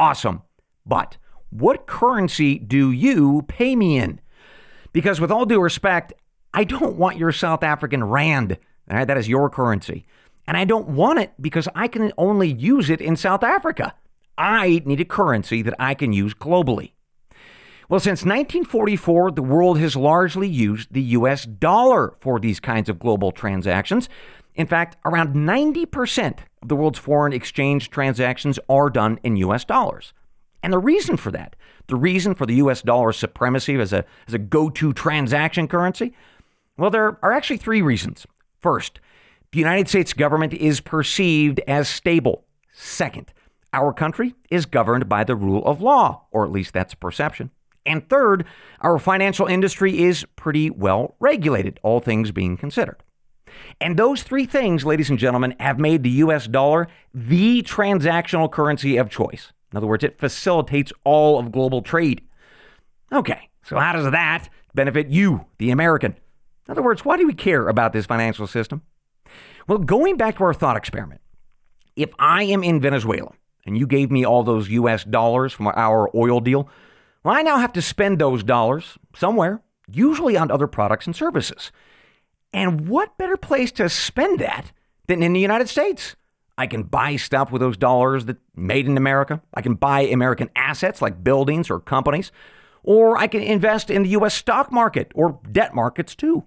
Awesome. 0.00 0.42
But 0.86 1.18
what 1.50 1.86
currency 1.86 2.58
do 2.58 2.90
you 2.90 3.42
pay 3.48 3.76
me 3.76 3.98
in? 3.98 4.18
Because, 4.94 5.20
with 5.20 5.30
all 5.30 5.44
due 5.44 5.60
respect, 5.60 6.14
I 6.54 6.64
don't 6.64 6.96
want 6.96 7.18
your 7.18 7.32
South 7.32 7.62
African 7.62 8.02
rand. 8.02 8.56
That 8.88 9.18
is 9.18 9.28
your 9.28 9.50
currency. 9.50 10.06
And 10.46 10.56
I 10.56 10.64
don't 10.64 10.88
want 10.88 11.18
it 11.18 11.34
because 11.38 11.68
I 11.74 11.86
can 11.86 12.12
only 12.16 12.50
use 12.50 12.88
it 12.88 13.02
in 13.02 13.14
South 13.14 13.44
Africa. 13.44 13.94
I 14.38 14.80
need 14.86 15.02
a 15.02 15.04
currency 15.04 15.60
that 15.60 15.74
I 15.78 15.92
can 15.92 16.14
use 16.14 16.32
globally. 16.32 16.92
Well, 17.90 18.00
since 18.00 18.24
1944, 18.24 19.32
the 19.32 19.42
world 19.42 19.78
has 19.80 19.96
largely 19.96 20.48
used 20.48 20.92
the 20.92 21.02
US 21.02 21.44
dollar 21.44 22.14
for 22.20 22.40
these 22.40 22.58
kinds 22.58 22.88
of 22.88 22.98
global 22.98 23.32
transactions. 23.32 24.08
In 24.60 24.66
fact, 24.66 24.98
around 25.06 25.34
90% 25.34 26.40
of 26.60 26.68
the 26.68 26.76
world's 26.76 26.98
foreign 26.98 27.32
exchange 27.32 27.88
transactions 27.88 28.58
are 28.68 28.90
done 28.90 29.18
in 29.22 29.36
US 29.36 29.64
dollars. 29.64 30.12
And 30.62 30.70
the 30.70 30.78
reason 30.78 31.16
for 31.16 31.30
that, 31.30 31.56
the 31.86 31.96
reason 31.96 32.34
for 32.34 32.44
the 32.44 32.56
US 32.56 32.82
dollar 32.82 33.12
supremacy 33.12 33.76
as 33.76 33.94
a, 33.94 34.04
as 34.28 34.34
a 34.34 34.38
go 34.38 34.68
to 34.68 34.92
transaction 34.92 35.66
currency, 35.66 36.12
well, 36.76 36.90
there 36.90 37.18
are 37.22 37.32
actually 37.32 37.56
three 37.56 37.80
reasons. 37.80 38.26
First, 38.60 39.00
the 39.52 39.60
United 39.60 39.88
States 39.88 40.12
government 40.12 40.52
is 40.52 40.82
perceived 40.82 41.62
as 41.66 41.88
stable. 41.88 42.44
Second, 42.70 43.32
our 43.72 43.94
country 43.94 44.34
is 44.50 44.66
governed 44.66 45.08
by 45.08 45.24
the 45.24 45.36
rule 45.36 45.64
of 45.64 45.80
law, 45.80 46.26
or 46.32 46.44
at 46.44 46.52
least 46.52 46.74
that's 46.74 46.92
perception. 46.92 47.50
And 47.86 48.06
third, 48.10 48.44
our 48.82 48.98
financial 48.98 49.46
industry 49.46 50.02
is 50.02 50.26
pretty 50.36 50.68
well 50.68 51.14
regulated, 51.18 51.80
all 51.82 52.00
things 52.00 52.30
being 52.30 52.58
considered. 52.58 53.02
And 53.80 53.96
those 53.96 54.22
three 54.22 54.46
things, 54.46 54.84
ladies 54.84 55.10
and 55.10 55.18
gentlemen, 55.18 55.54
have 55.60 55.78
made 55.78 56.02
the 56.02 56.10
US 56.10 56.46
dollar 56.46 56.88
the 57.14 57.62
transactional 57.62 58.50
currency 58.50 58.96
of 58.96 59.10
choice. 59.10 59.52
In 59.72 59.76
other 59.76 59.86
words, 59.86 60.04
it 60.04 60.18
facilitates 60.18 60.92
all 61.04 61.38
of 61.38 61.52
global 61.52 61.82
trade. 61.82 62.22
Okay, 63.12 63.48
so 63.62 63.78
how 63.78 63.92
does 63.92 64.10
that 64.10 64.48
benefit 64.74 65.08
you, 65.08 65.46
the 65.58 65.70
American? 65.70 66.12
In 66.66 66.72
other 66.72 66.82
words, 66.82 67.04
why 67.04 67.16
do 67.16 67.26
we 67.26 67.34
care 67.34 67.68
about 67.68 67.92
this 67.92 68.06
financial 68.06 68.46
system? 68.46 68.82
Well, 69.66 69.78
going 69.78 70.16
back 70.16 70.36
to 70.36 70.44
our 70.44 70.54
thought 70.54 70.76
experiment, 70.76 71.20
if 71.96 72.12
I 72.18 72.44
am 72.44 72.62
in 72.62 72.80
Venezuela 72.80 73.32
and 73.66 73.76
you 73.76 73.86
gave 73.86 74.10
me 74.10 74.24
all 74.24 74.42
those 74.42 74.68
US 74.70 75.04
dollars 75.04 75.52
from 75.52 75.68
our 75.68 76.08
oil 76.14 76.40
deal, 76.40 76.68
well, 77.22 77.34
I 77.34 77.42
now 77.42 77.58
have 77.58 77.72
to 77.74 77.82
spend 77.82 78.18
those 78.18 78.42
dollars 78.42 78.98
somewhere, 79.14 79.60
usually 79.90 80.36
on 80.36 80.50
other 80.50 80.66
products 80.66 81.06
and 81.06 81.14
services. 81.14 81.70
And 82.52 82.88
what 82.88 83.16
better 83.16 83.36
place 83.36 83.72
to 83.72 83.88
spend 83.88 84.40
that 84.40 84.72
than 85.06 85.22
in 85.22 85.32
the 85.32 85.40
United 85.40 85.68
States? 85.68 86.16
I 86.58 86.66
can 86.66 86.82
buy 86.82 87.16
stuff 87.16 87.50
with 87.50 87.60
those 87.60 87.76
dollars 87.76 88.26
that 88.26 88.36
made 88.54 88.86
in 88.86 88.96
America. 88.96 89.40
I 89.54 89.62
can 89.62 89.74
buy 89.74 90.02
American 90.02 90.50
assets 90.54 91.00
like 91.00 91.24
buildings 91.24 91.70
or 91.70 91.80
companies, 91.80 92.32
or 92.82 93.16
I 93.16 93.28
can 93.28 93.42
invest 93.42 93.90
in 93.90 94.02
the 94.02 94.10
US 94.10 94.34
stock 94.34 94.70
market 94.70 95.10
or 95.14 95.40
debt 95.50 95.74
markets 95.74 96.14
too. 96.14 96.44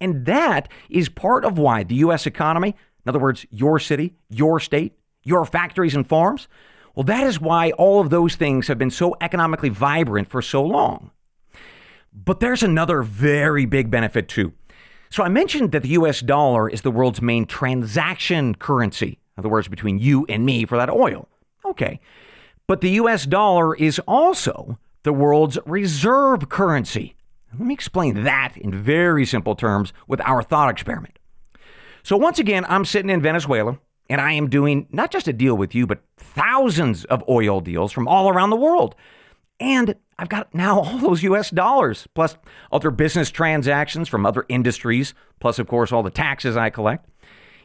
And 0.00 0.26
that 0.26 0.68
is 0.90 1.08
part 1.08 1.44
of 1.44 1.58
why 1.58 1.84
the 1.84 1.94
US 1.96 2.26
economy, 2.26 2.74
in 3.04 3.08
other 3.08 3.20
words, 3.20 3.46
your 3.50 3.78
city, 3.78 4.14
your 4.28 4.58
state, 4.58 4.98
your 5.22 5.44
factories 5.44 5.94
and 5.94 6.06
farms, 6.06 6.48
well, 6.94 7.04
that 7.04 7.26
is 7.26 7.40
why 7.40 7.70
all 7.72 8.00
of 8.00 8.10
those 8.10 8.34
things 8.34 8.68
have 8.68 8.78
been 8.78 8.90
so 8.90 9.16
economically 9.20 9.68
vibrant 9.68 10.28
for 10.28 10.42
so 10.42 10.62
long. 10.64 11.10
But 12.12 12.40
there's 12.40 12.62
another 12.62 13.02
very 13.02 13.64
big 13.64 13.90
benefit 13.90 14.28
too. 14.28 14.52
So 15.12 15.22
I 15.22 15.28
mentioned 15.28 15.72
that 15.72 15.82
the 15.82 15.90
US 15.90 16.22
dollar 16.22 16.70
is 16.70 16.80
the 16.80 16.90
world's 16.90 17.20
main 17.20 17.44
transaction 17.44 18.54
currency, 18.54 19.18
in 19.36 19.42
other 19.42 19.50
words, 19.50 19.68
between 19.68 19.98
you 19.98 20.24
and 20.26 20.46
me 20.46 20.64
for 20.64 20.78
that 20.78 20.88
oil. 20.88 21.28
Okay. 21.66 22.00
But 22.66 22.80
the 22.80 22.92
US 22.92 23.26
dollar 23.26 23.76
is 23.76 23.98
also 24.08 24.78
the 25.02 25.12
world's 25.12 25.58
reserve 25.66 26.48
currency. 26.48 27.14
Let 27.52 27.66
me 27.66 27.74
explain 27.74 28.24
that 28.24 28.56
in 28.56 28.72
very 28.72 29.26
simple 29.26 29.54
terms 29.54 29.92
with 30.08 30.22
our 30.22 30.42
thought 30.42 30.70
experiment. 30.70 31.18
So, 32.02 32.16
once 32.16 32.38
again, 32.38 32.64
I'm 32.66 32.86
sitting 32.86 33.10
in 33.10 33.20
Venezuela 33.20 33.78
and 34.08 34.18
I 34.18 34.32
am 34.32 34.48
doing 34.48 34.88
not 34.92 35.10
just 35.10 35.28
a 35.28 35.32
deal 35.34 35.58
with 35.58 35.74
you, 35.74 35.86
but 35.86 36.00
thousands 36.16 37.04
of 37.04 37.22
oil 37.28 37.60
deals 37.60 37.92
from 37.92 38.08
all 38.08 38.30
around 38.30 38.48
the 38.48 38.56
world. 38.56 38.94
And 39.62 39.94
I've 40.18 40.28
got 40.28 40.52
now 40.52 40.80
all 40.80 40.98
those 40.98 41.22
US 41.22 41.50
dollars, 41.50 42.08
plus 42.14 42.36
other 42.72 42.90
business 42.90 43.30
transactions 43.30 44.08
from 44.08 44.26
other 44.26 44.44
industries, 44.48 45.14
plus, 45.38 45.60
of 45.60 45.68
course, 45.68 45.92
all 45.92 46.02
the 46.02 46.10
taxes 46.10 46.56
I 46.56 46.68
collect. 46.68 47.08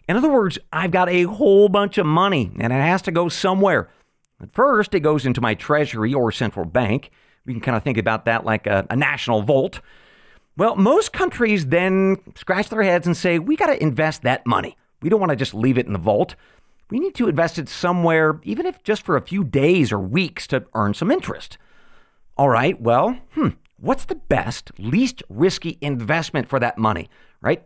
In 0.07 0.15
other 0.15 0.31
words, 0.31 0.59
I've 0.71 0.91
got 0.91 1.09
a 1.09 1.23
whole 1.23 1.69
bunch 1.69 1.97
of 1.97 2.05
money 2.05 2.51
and 2.59 2.71
it 2.71 2.75
has 2.75 3.01
to 3.01 3.11
go 3.11 3.29
somewhere. 3.29 3.89
At 4.39 4.51
first, 4.51 4.93
it 4.93 4.99
goes 4.99 5.25
into 5.25 5.41
my 5.41 5.55
treasury 5.55 6.13
or 6.13 6.31
central 6.31 6.65
bank. 6.65 7.09
We 7.47 7.53
can 7.53 7.61
kind 7.61 7.75
of 7.75 7.81
think 7.81 7.97
about 7.97 8.25
that 8.25 8.45
like 8.45 8.67
a, 8.67 8.85
a 8.91 8.95
national 8.95 9.41
vault. 9.41 9.81
Well, 10.55 10.75
most 10.75 11.13
countries 11.13 11.65
then 11.65 12.17
scratch 12.35 12.69
their 12.69 12.83
heads 12.83 13.07
and 13.07 13.17
say, 13.17 13.39
we 13.39 13.55
got 13.55 13.67
to 13.67 13.81
invest 13.81 14.21
that 14.21 14.45
money. 14.45 14.77
We 15.01 15.09
don't 15.09 15.19
want 15.19 15.31
to 15.31 15.35
just 15.35 15.55
leave 15.55 15.79
it 15.79 15.87
in 15.87 15.93
the 15.93 15.99
vault. 15.99 16.35
We 16.91 16.99
need 16.99 17.15
to 17.15 17.27
invest 17.27 17.57
it 17.57 17.67
somewhere, 17.67 18.39
even 18.43 18.67
if 18.67 18.83
just 18.83 19.01
for 19.01 19.17
a 19.17 19.21
few 19.21 19.43
days 19.43 19.91
or 19.91 19.99
weeks, 19.99 20.45
to 20.47 20.63
earn 20.75 20.93
some 20.93 21.09
interest. 21.09 21.57
All 22.37 22.49
right, 22.49 22.79
well, 22.79 23.17
hmm, 23.33 23.49
what's 23.79 24.05
the 24.05 24.13
best, 24.13 24.71
least 24.77 25.23
risky 25.27 25.79
investment 25.81 26.47
for 26.47 26.59
that 26.59 26.77
money, 26.77 27.09
right? 27.41 27.63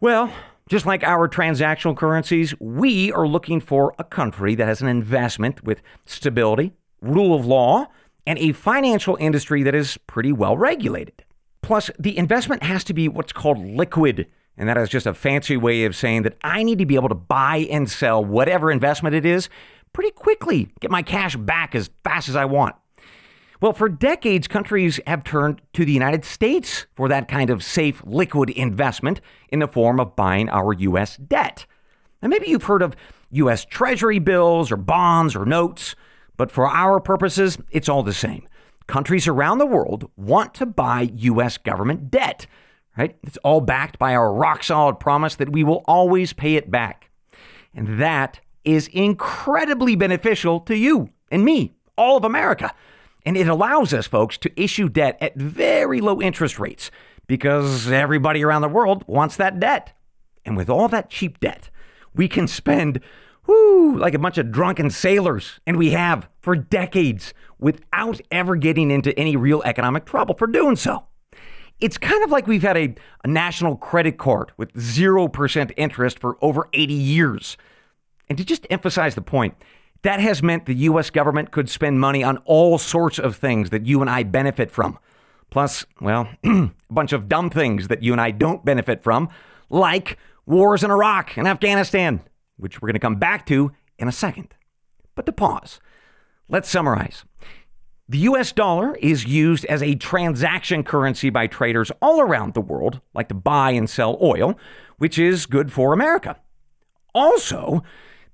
Well, 0.00 0.32
just 0.70 0.86
like 0.86 1.04
our 1.04 1.28
transactional 1.28 1.94
currencies, 1.94 2.58
we 2.58 3.12
are 3.12 3.26
looking 3.26 3.60
for 3.60 3.94
a 3.98 4.04
country 4.04 4.54
that 4.54 4.66
has 4.66 4.80
an 4.80 4.88
investment 4.88 5.62
with 5.64 5.82
stability, 6.06 6.72
rule 7.02 7.34
of 7.34 7.44
law, 7.44 7.88
and 8.26 8.38
a 8.38 8.52
financial 8.52 9.18
industry 9.20 9.62
that 9.62 9.74
is 9.74 9.98
pretty 10.06 10.32
well 10.32 10.56
regulated. 10.56 11.22
Plus, 11.60 11.90
the 11.98 12.16
investment 12.16 12.62
has 12.62 12.84
to 12.84 12.94
be 12.94 13.06
what's 13.06 13.34
called 13.34 13.58
liquid. 13.58 14.28
And 14.56 14.66
that 14.66 14.78
is 14.78 14.88
just 14.88 15.04
a 15.04 15.12
fancy 15.12 15.58
way 15.58 15.84
of 15.84 15.94
saying 15.94 16.22
that 16.22 16.38
I 16.42 16.62
need 16.62 16.78
to 16.78 16.86
be 16.86 16.94
able 16.94 17.10
to 17.10 17.14
buy 17.14 17.66
and 17.70 17.90
sell 17.90 18.24
whatever 18.24 18.70
investment 18.70 19.14
it 19.14 19.26
is 19.26 19.50
pretty 19.92 20.10
quickly, 20.10 20.70
get 20.80 20.90
my 20.90 21.02
cash 21.02 21.36
back 21.36 21.74
as 21.74 21.90
fast 22.02 22.30
as 22.30 22.36
I 22.36 22.46
want. 22.46 22.76
Well, 23.60 23.72
for 23.72 23.88
decades, 23.88 24.48
countries 24.48 25.00
have 25.06 25.24
turned 25.24 25.62
to 25.74 25.84
the 25.84 25.92
United 25.92 26.24
States 26.24 26.86
for 26.94 27.08
that 27.08 27.28
kind 27.28 27.50
of 27.50 27.62
safe, 27.62 28.02
liquid 28.04 28.50
investment 28.50 29.20
in 29.48 29.60
the 29.60 29.68
form 29.68 30.00
of 30.00 30.16
buying 30.16 30.48
our 30.48 30.72
U.S. 30.72 31.16
debt. 31.16 31.66
Now, 32.20 32.28
maybe 32.28 32.48
you've 32.48 32.64
heard 32.64 32.82
of 32.82 32.96
U.S. 33.30 33.64
Treasury 33.64 34.18
bills 34.18 34.72
or 34.72 34.76
bonds 34.76 35.36
or 35.36 35.44
notes, 35.44 35.94
but 36.36 36.50
for 36.50 36.68
our 36.68 37.00
purposes, 37.00 37.58
it's 37.70 37.88
all 37.88 38.02
the 38.02 38.12
same. 38.12 38.46
Countries 38.86 39.28
around 39.28 39.58
the 39.58 39.66
world 39.66 40.10
want 40.16 40.52
to 40.54 40.66
buy 40.66 41.10
U.S. 41.14 41.56
government 41.56 42.10
debt, 42.10 42.46
right? 42.98 43.16
It's 43.22 43.38
all 43.38 43.60
backed 43.60 43.98
by 43.98 44.14
our 44.14 44.32
rock 44.32 44.64
solid 44.64 44.98
promise 44.98 45.36
that 45.36 45.52
we 45.52 45.64
will 45.64 45.84
always 45.86 46.32
pay 46.32 46.56
it 46.56 46.70
back. 46.70 47.10
And 47.72 48.00
that 48.00 48.40
is 48.64 48.88
incredibly 48.88 49.96
beneficial 49.96 50.60
to 50.60 50.76
you 50.76 51.10
and 51.30 51.44
me, 51.44 51.72
all 51.96 52.16
of 52.16 52.24
America. 52.24 52.74
And 53.24 53.36
it 53.36 53.48
allows 53.48 53.94
us, 53.94 54.06
folks, 54.06 54.36
to 54.38 54.60
issue 54.60 54.88
debt 54.88 55.16
at 55.20 55.36
very 55.36 56.00
low 56.00 56.20
interest 56.20 56.58
rates 56.58 56.90
because 57.26 57.90
everybody 57.90 58.44
around 58.44 58.62
the 58.62 58.68
world 58.68 59.04
wants 59.06 59.36
that 59.36 59.58
debt. 59.58 59.92
And 60.44 60.56
with 60.56 60.68
all 60.68 60.88
that 60.88 61.08
cheap 61.08 61.40
debt, 61.40 61.70
we 62.14 62.28
can 62.28 62.46
spend 62.46 63.00
whoo, 63.46 63.96
like 63.96 64.14
a 64.14 64.18
bunch 64.18 64.38
of 64.38 64.50
drunken 64.50 64.90
sailors, 64.90 65.60
and 65.66 65.76
we 65.76 65.90
have 65.90 66.28
for 66.40 66.56
decades 66.56 67.34
without 67.58 68.20
ever 68.30 68.56
getting 68.56 68.90
into 68.90 69.18
any 69.18 69.36
real 69.36 69.62
economic 69.64 70.04
trouble 70.04 70.34
for 70.34 70.46
doing 70.46 70.76
so. 70.76 71.04
It's 71.80 71.98
kind 71.98 72.22
of 72.24 72.30
like 72.30 72.46
we've 72.46 72.62
had 72.62 72.76
a, 72.76 72.94
a 73.24 73.28
national 73.28 73.76
credit 73.76 74.16
card 74.16 74.52
with 74.56 74.72
0% 74.74 75.72
interest 75.76 76.18
for 76.18 76.38
over 76.40 76.68
80 76.72 76.94
years. 76.94 77.56
And 78.28 78.38
to 78.38 78.44
just 78.44 78.66
emphasize 78.70 79.14
the 79.14 79.22
point, 79.22 79.54
that 80.04 80.20
has 80.20 80.42
meant 80.42 80.66
the 80.66 80.74
U.S. 80.74 81.08
government 81.08 81.50
could 81.50 81.68
spend 81.68 81.98
money 81.98 82.22
on 82.22 82.36
all 82.44 82.76
sorts 82.76 83.18
of 83.18 83.36
things 83.36 83.70
that 83.70 83.86
you 83.86 84.02
and 84.02 84.10
I 84.10 84.22
benefit 84.22 84.70
from. 84.70 84.98
Plus, 85.50 85.86
well, 85.98 86.28
a 86.44 86.70
bunch 86.90 87.12
of 87.12 87.26
dumb 87.28 87.48
things 87.48 87.88
that 87.88 88.02
you 88.02 88.12
and 88.12 88.20
I 88.20 88.30
don't 88.30 88.64
benefit 88.64 89.02
from, 89.02 89.30
like 89.70 90.18
wars 90.44 90.84
in 90.84 90.90
Iraq 90.90 91.38
and 91.38 91.48
Afghanistan, 91.48 92.20
which 92.58 92.82
we're 92.82 92.88
going 92.88 92.94
to 92.94 93.00
come 93.00 93.16
back 93.16 93.46
to 93.46 93.72
in 93.98 94.06
a 94.06 94.12
second. 94.12 94.54
But 95.14 95.24
to 95.24 95.32
pause, 95.32 95.80
let's 96.48 96.68
summarize. 96.68 97.24
The 98.06 98.18
US 98.18 98.52
dollar 98.52 98.96
is 98.96 99.24
used 99.24 99.64
as 99.66 99.82
a 99.82 99.94
transaction 99.94 100.82
currency 100.82 101.30
by 101.30 101.46
traders 101.46 101.90
all 102.02 102.20
around 102.20 102.52
the 102.52 102.60
world, 102.60 103.00
like 103.14 103.28
to 103.28 103.34
buy 103.34 103.70
and 103.70 103.88
sell 103.88 104.18
oil, 104.20 104.58
which 104.98 105.18
is 105.18 105.46
good 105.46 105.72
for 105.72 105.94
America. 105.94 106.36
Also, 107.14 107.82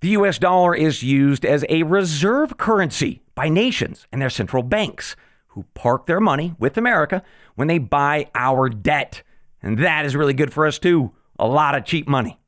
the 0.00 0.08
US 0.10 0.38
dollar 0.38 0.74
is 0.74 1.02
used 1.02 1.44
as 1.44 1.64
a 1.68 1.82
reserve 1.82 2.56
currency 2.56 3.22
by 3.34 3.48
nations 3.48 4.06
and 4.12 4.20
their 4.20 4.30
central 4.30 4.62
banks 4.62 5.16
who 5.48 5.64
park 5.74 6.06
their 6.06 6.20
money 6.20 6.54
with 6.58 6.78
America 6.78 7.22
when 7.54 7.68
they 7.68 7.78
buy 7.78 8.28
our 8.34 8.68
debt. 8.68 9.22
And 9.62 9.78
that 9.78 10.04
is 10.04 10.16
really 10.16 10.34
good 10.34 10.52
for 10.52 10.66
us 10.66 10.78
too. 10.78 11.12
A 11.38 11.46
lot 11.46 11.74
of 11.74 11.84
cheap 11.84 12.08
money. 12.08 12.38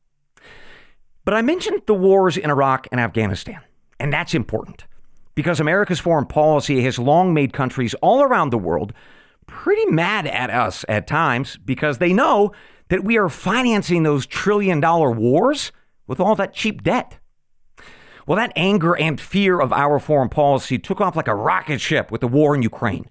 But 1.25 1.35
I 1.35 1.43
mentioned 1.43 1.83
the 1.87 1.95
wars 1.95 2.37
in 2.37 2.51
Iraq 2.51 2.89
and 2.91 3.01
Afghanistan, 3.01 3.61
and 4.01 4.13
that's 4.13 4.35
important 4.35 4.87
because 5.35 5.61
America's 5.61 6.01
foreign 6.01 6.27
policy 6.27 6.83
has 6.83 6.99
long 6.99 7.33
made 7.33 7.53
countries 7.53 7.95
all 7.95 8.23
around 8.23 8.51
the 8.51 8.59
world 8.59 8.93
pretty 9.47 9.87
mad 9.87 10.27
at 10.27 10.51
us 10.51 10.85
at 10.89 11.07
times 11.07 11.59
because 11.65 11.99
they 11.99 12.13
know 12.13 12.53
that 12.89 13.05
we 13.05 13.19
are 13.19 13.29
financing 13.29 14.03
those 14.03 14.27
trillion 14.27 14.81
dollar 14.81 15.11
wars 15.11 15.73
with 16.07 16.21
all 16.21 16.35
that 16.35 16.55
cheap 16.55 16.83
debt. 16.83 17.19
Well, 18.27 18.37
that 18.37 18.53
anger 18.55 18.97
and 18.97 19.21
fear 19.21 19.61
of 19.61 19.73
our 19.73 19.99
foreign 19.99 20.29
policy 20.29 20.79
took 20.79 21.01
off 21.01 21.17
like 21.17 21.29
a 21.29 21.35
rocket 21.35 21.81
ship 21.81 22.11
with 22.11 22.21
the 22.21 22.29
war 22.29 22.55
in 22.55 22.63
Ukraine. 22.63 23.07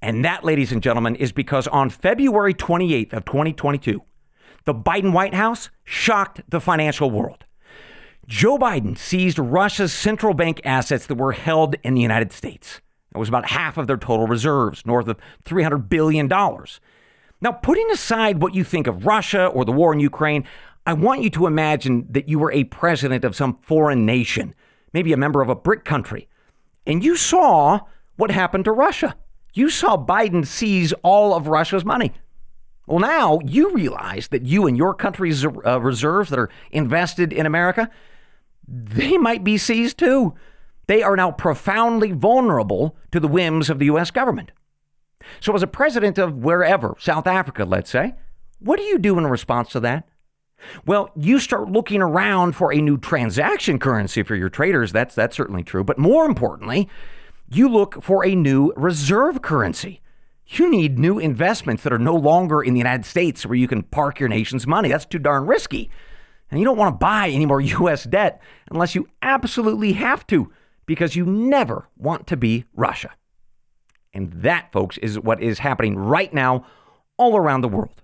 And 0.00 0.24
that, 0.24 0.44
ladies 0.44 0.72
and 0.72 0.82
gentlemen, 0.82 1.14
is 1.16 1.32
because 1.32 1.66
on 1.68 1.90
February 1.90 2.54
28th 2.54 3.12
of 3.12 3.24
2022, 3.24 4.02
the 4.64 4.74
Biden 4.74 5.12
White 5.12 5.34
House 5.34 5.70
shocked 5.84 6.42
the 6.48 6.60
financial 6.60 7.10
world. 7.10 7.44
Joe 8.26 8.56
Biden 8.56 8.96
seized 8.96 9.38
Russia's 9.38 9.92
central 9.92 10.34
bank 10.34 10.60
assets 10.64 11.06
that 11.06 11.16
were 11.16 11.32
held 11.32 11.74
in 11.82 11.94
the 11.94 12.00
United 12.00 12.32
States. 12.32 12.80
It 13.14 13.18
was 13.18 13.28
about 13.28 13.50
half 13.50 13.76
of 13.76 13.86
their 13.86 13.96
total 13.96 14.26
reserves, 14.26 14.86
north 14.86 15.08
of 15.08 15.18
$300 15.44 15.88
billion. 15.88 16.28
Now, 16.28 17.52
putting 17.52 17.90
aside 17.90 18.40
what 18.40 18.54
you 18.54 18.64
think 18.64 18.86
of 18.86 19.04
Russia 19.04 19.46
or 19.46 19.64
the 19.64 19.72
war 19.72 19.92
in 19.92 20.00
Ukraine, 20.00 20.44
I 20.84 20.92
want 20.94 21.22
you 21.22 21.30
to 21.30 21.46
imagine 21.46 22.06
that 22.10 22.28
you 22.28 22.38
were 22.38 22.52
a 22.52 22.64
president 22.64 23.24
of 23.24 23.36
some 23.36 23.54
foreign 23.54 24.04
nation, 24.04 24.54
maybe 24.92 25.12
a 25.12 25.16
member 25.16 25.40
of 25.40 25.48
a 25.48 25.54
BRIC 25.54 25.84
country, 25.84 26.28
and 26.86 27.04
you 27.04 27.16
saw 27.16 27.80
what 28.16 28.30
happened 28.30 28.64
to 28.64 28.72
Russia. 28.72 29.16
You 29.54 29.70
saw 29.70 29.96
Biden 29.96 30.46
seize 30.46 30.92
all 31.02 31.34
of 31.34 31.46
Russia's 31.46 31.84
money. 31.84 32.12
Well, 32.86 32.98
now 32.98 33.38
you 33.44 33.70
realize 33.70 34.28
that 34.28 34.44
you 34.44 34.66
and 34.66 34.76
your 34.76 34.94
country's 34.94 35.44
uh, 35.44 35.80
reserves 35.80 36.30
that 36.30 36.38
are 36.38 36.50
invested 36.72 37.32
in 37.32 37.46
America, 37.46 37.88
they 38.66 39.16
might 39.16 39.44
be 39.44 39.58
seized 39.58 39.98
too. 39.98 40.34
They 40.88 41.02
are 41.02 41.14
now 41.14 41.30
profoundly 41.30 42.10
vulnerable 42.10 42.96
to 43.12 43.20
the 43.20 43.28
whims 43.28 43.70
of 43.70 43.78
the 43.78 43.86
U.S. 43.86 44.10
government. 44.10 44.50
So, 45.40 45.54
as 45.54 45.62
a 45.62 45.68
president 45.68 46.18
of 46.18 46.38
wherever, 46.38 46.96
South 46.98 47.28
Africa, 47.28 47.64
let's 47.64 47.90
say, 47.90 48.14
what 48.58 48.78
do 48.78 48.82
you 48.82 48.98
do 48.98 49.16
in 49.16 49.26
response 49.28 49.70
to 49.70 49.80
that? 49.80 50.08
Well, 50.86 51.10
you 51.16 51.38
start 51.38 51.70
looking 51.70 52.02
around 52.02 52.52
for 52.52 52.72
a 52.72 52.80
new 52.80 52.98
transaction 52.98 53.78
currency 53.78 54.22
for 54.22 54.34
your 54.34 54.48
traders. 54.48 54.92
That's 54.92 55.14
that's 55.14 55.36
certainly 55.36 55.62
true. 55.62 55.84
But 55.84 55.98
more 55.98 56.24
importantly, 56.24 56.88
you 57.50 57.68
look 57.68 58.02
for 58.02 58.24
a 58.24 58.34
new 58.34 58.72
reserve 58.76 59.42
currency. 59.42 60.00
You 60.46 60.70
need 60.70 60.98
new 60.98 61.18
investments 61.18 61.82
that 61.82 61.92
are 61.92 61.98
no 61.98 62.14
longer 62.14 62.62
in 62.62 62.74
the 62.74 62.80
United 62.80 63.06
States 63.06 63.46
where 63.46 63.56
you 63.56 63.68
can 63.68 63.82
park 63.84 64.20
your 64.20 64.28
nation's 64.28 64.66
money. 64.66 64.88
That's 64.88 65.06
too 65.06 65.18
darn 65.18 65.46
risky. 65.46 65.90
And 66.50 66.60
you 66.60 66.66
don't 66.66 66.76
want 66.76 66.94
to 66.94 66.98
buy 66.98 67.28
any 67.28 67.46
more 67.46 67.60
US 67.80 68.04
debt 68.04 68.42
unless 68.70 68.94
you 68.94 69.08
absolutely 69.22 69.94
have 69.94 70.26
to, 70.28 70.52
because 70.86 71.16
you 71.16 71.24
never 71.24 71.88
want 71.96 72.26
to 72.26 72.36
be 72.36 72.64
Russia. 72.74 73.10
And 74.12 74.30
that, 74.42 74.70
folks, 74.72 74.98
is 74.98 75.18
what 75.18 75.40
is 75.40 75.60
happening 75.60 75.96
right 75.96 76.32
now 76.34 76.66
all 77.16 77.36
around 77.36 77.62
the 77.62 77.68
world. 77.68 78.01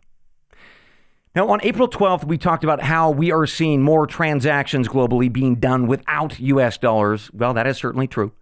Now, 1.35 1.49
on 1.51 1.61
April 1.63 1.89
12th, 1.89 2.25
we 2.25 2.39
talked 2.39 2.65
about 2.65 2.83
how 2.83 3.11
we 3.11 3.31
are 3.31 3.47
seeing 3.47 3.83
more 3.83 4.07
transactions 4.07 4.89
globally 4.89 5.33
being 5.33 5.57
done 5.57 5.87
without 5.87 6.41
US 6.41 6.79
dollars. 6.79 7.31
Well, 7.33 7.55
that 7.55 7.67
is 7.67 7.77
certainly 7.77 8.07
true. 8.07 8.33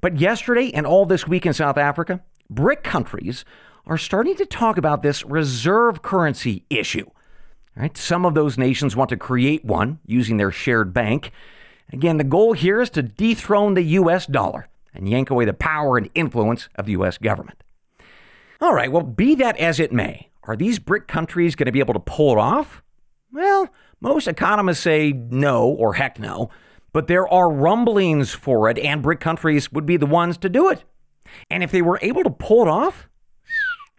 But 0.00 0.18
yesterday 0.18 0.70
and 0.72 0.86
all 0.86 1.06
this 1.06 1.26
week 1.26 1.46
in 1.46 1.52
South 1.54 1.78
Africa, 1.78 2.22
BRIC 2.50 2.82
countries 2.82 3.44
are 3.86 3.98
starting 3.98 4.36
to 4.36 4.46
talk 4.46 4.76
about 4.78 5.02
this 5.02 5.24
reserve 5.24 6.02
currency 6.02 6.64
issue. 6.70 7.06
Right? 7.76 7.96
Some 7.96 8.24
of 8.24 8.34
those 8.34 8.56
nations 8.56 8.94
want 8.94 9.10
to 9.10 9.16
create 9.16 9.64
one 9.64 9.98
using 10.06 10.36
their 10.36 10.52
shared 10.52 10.92
bank. 10.92 11.32
Again, 11.92 12.18
the 12.18 12.24
goal 12.24 12.52
here 12.52 12.80
is 12.80 12.90
to 12.90 13.02
dethrone 13.02 13.74
the 13.74 13.82
US 13.82 14.26
dollar 14.26 14.68
and 14.92 15.08
yank 15.08 15.30
away 15.30 15.44
the 15.44 15.52
power 15.52 15.96
and 15.96 16.08
influence 16.14 16.68
of 16.76 16.86
the 16.86 16.92
US 16.92 17.18
government. 17.18 17.62
All 18.60 18.74
right, 18.74 18.92
well, 18.92 19.02
be 19.02 19.34
that 19.34 19.56
as 19.58 19.80
it 19.80 19.92
may, 19.92 20.30
are 20.46 20.56
these 20.56 20.78
BRIC 20.78 21.08
countries 21.08 21.54
going 21.54 21.66
to 21.66 21.72
be 21.72 21.80
able 21.80 21.94
to 21.94 22.00
pull 22.00 22.32
it 22.32 22.38
off? 22.38 22.82
Well, 23.32 23.68
most 24.00 24.28
economists 24.28 24.80
say 24.80 25.12
no 25.12 25.66
or 25.66 25.94
heck 25.94 26.18
no, 26.18 26.50
but 26.92 27.06
there 27.06 27.28
are 27.28 27.50
rumblings 27.50 28.32
for 28.32 28.68
it, 28.68 28.78
and 28.78 29.02
BRIC 29.02 29.20
countries 29.20 29.72
would 29.72 29.86
be 29.86 29.96
the 29.96 30.06
ones 30.06 30.36
to 30.38 30.48
do 30.48 30.68
it. 30.68 30.84
And 31.50 31.62
if 31.62 31.72
they 31.72 31.82
were 31.82 31.98
able 32.02 32.22
to 32.22 32.30
pull 32.30 32.62
it 32.62 32.68
off, 32.68 33.08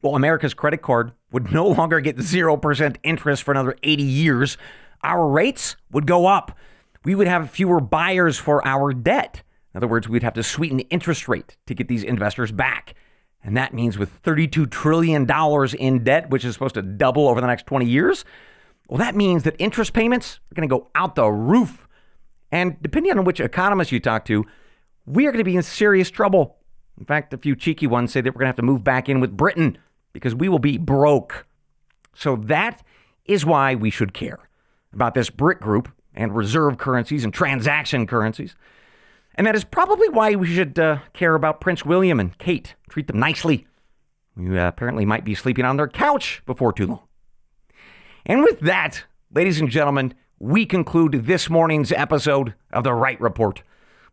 well, 0.01 0.15
America's 0.15 0.53
credit 0.53 0.81
card 0.81 1.13
would 1.31 1.51
no 1.51 1.67
longer 1.67 1.99
get 1.99 2.17
0% 2.17 2.95
interest 3.03 3.43
for 3.43 3.51
another 3.51 3.75
80 3.81 4.03
years. 4.03 4.57
Our 5.03 5.27
rates 5.27 5.75
would 5.91 6.05
go 6.05 6.27
up. 6.27 6.57
We 7.03 7.15
would 7.15 7.27
have 7.27 7.49
fewer 7.49 7.79
buyers 7.79 8.37
for 8.37 8.65
our 8.65 8.93
debt. 8.93 9.43
In 9.73 9.77
other 9.77 9.87
words, 9.87 10.07
we'd 10.07 10.23
have 10.23 10.33
to 10.35 10.43
sweeten 10.43 10.77
the 10.77 10.87
interest 10.89 11.27
rate 11.27 11.57
to 11.67 11.73
get 11.73 11.87
these 11.87 12.03
investors 12.03 12.51
back. 12.51 12.93
And 13.45 13.55
that 13.55 13.75
means 13.75 13.97
with 13.97 14.23
$32 14.23 14.69
trillion 14.71 15.29
in 15.77 16.03
debt, 16.03 16.29
which 16.31 16.43
is 16.43 16.53
supposed 16.53 16.73
to 16.73 16.81
double 16.81 17.27
over 17.27 17.39
the 17.39 17.45
next 17.45 17.67
20 17.67 17.85
years, 17.85 18.25
well, 18.89 18.97
that 18.97 19.15
means 19.15 19.43
that 19.43 19.55
interest 19.59 19.93
payments 19.93 20.39
are 20.51 20.55
going 20.55 20.67
to 20.67 20.75
go 20.75 20.89
out 20.95 21.13
the 21.13 21.27
roof. 21.27 21.87
And 22.51 22.75
depending 22.81 23.15
on 23.15 23.23
which 23.23 23.39
economist 23.39 23.91
you 23.91 23.99
talk 23.99 24.25
to, 24.25 24.45
we 25.05 25.27
are 25.27 25.31
going 25.31 25.43
to 25.43 25.49
be 25.49 25.55
in 25.55 25.61
serious 25.61 26.09
trouble. 26.09 26.57
In 26.97 27.05
fact, 27.05 27.33
a 27.33 27.37
few 27.37 27.55
cheeky 27.55 27.85
ones 27.85 28.11
say 28.11 28.21
that 28.21 28.33
we're 28.33 28.39
going 28.39 28.45
to 28.45 28.49
have 28.49 28.55
to 28.55 28.63
move 28.63 28.83
back 28.83 29.07
in 29.09 29.19
with 29.19 29.37
Britain 29.37 29.77
because 30.11 30.33
we 30.33 30.49
will 30.49 30.59
be 30.59 30.79
broke. 30.79 31.45
So 32.15 32.35
that 32.37 32.83
is 33.25 33.45
why 33.45 33.75
we 33.75 33.91
should 33.91 34.13
care 34.13 34.49
about 34.91 35.13
this 35.13 35.29
BRIC 35.29 35.59
group 35.59 35.91
and 36.15 36.35
reserve 36.35 36.79
currencies 36.79 37.23
and 37.23 37.33
transaction 37.33 38.07
currencies. 38.07 38.55
And 39.35 39.45
that 39.45 39.55
is 39.55 39.63
probably 39.63 40.09
why 40.09 40.35
we 40.35 40.47
should 40.47 40.79
uh, 40.79 40.99
care 41.13 41.35
about 41.35 41.61
Prince 41.61 41.85
William 41.85 42.19
and 42.19 42.37
Kate. 42.37 42.75
Treat 42.89 43.07
them 43.07 43.19
nicely. 43.19 43.67
You 44.37 44.57
uh, 44.57 44.67
apparently 44.67 45.05
might 45.05 45.25
be 45.25 45.35
sleeping 45.35 45.65
on 45.65 45.77
their 45.77 45.87
couch 45.87 46.41
before 46.45 46.73
too 46.73 46.87
long. 46.87 47.07
And 48.25 48.41
with 48.41 48.61
that, 48.61 49.03
ladies 49.33 49.59
and 49.59 49.69
gentlemen, 49.69 50.13
we 50.39 50.65
conclude 50.65 51.25
this 51.25 51.49
morning's 51.49 51.91
episode 51.91 52.55
of 52.71 52.83
The 52.83 52.93
Wright 52.93 53.19
Report. 53.21 53.61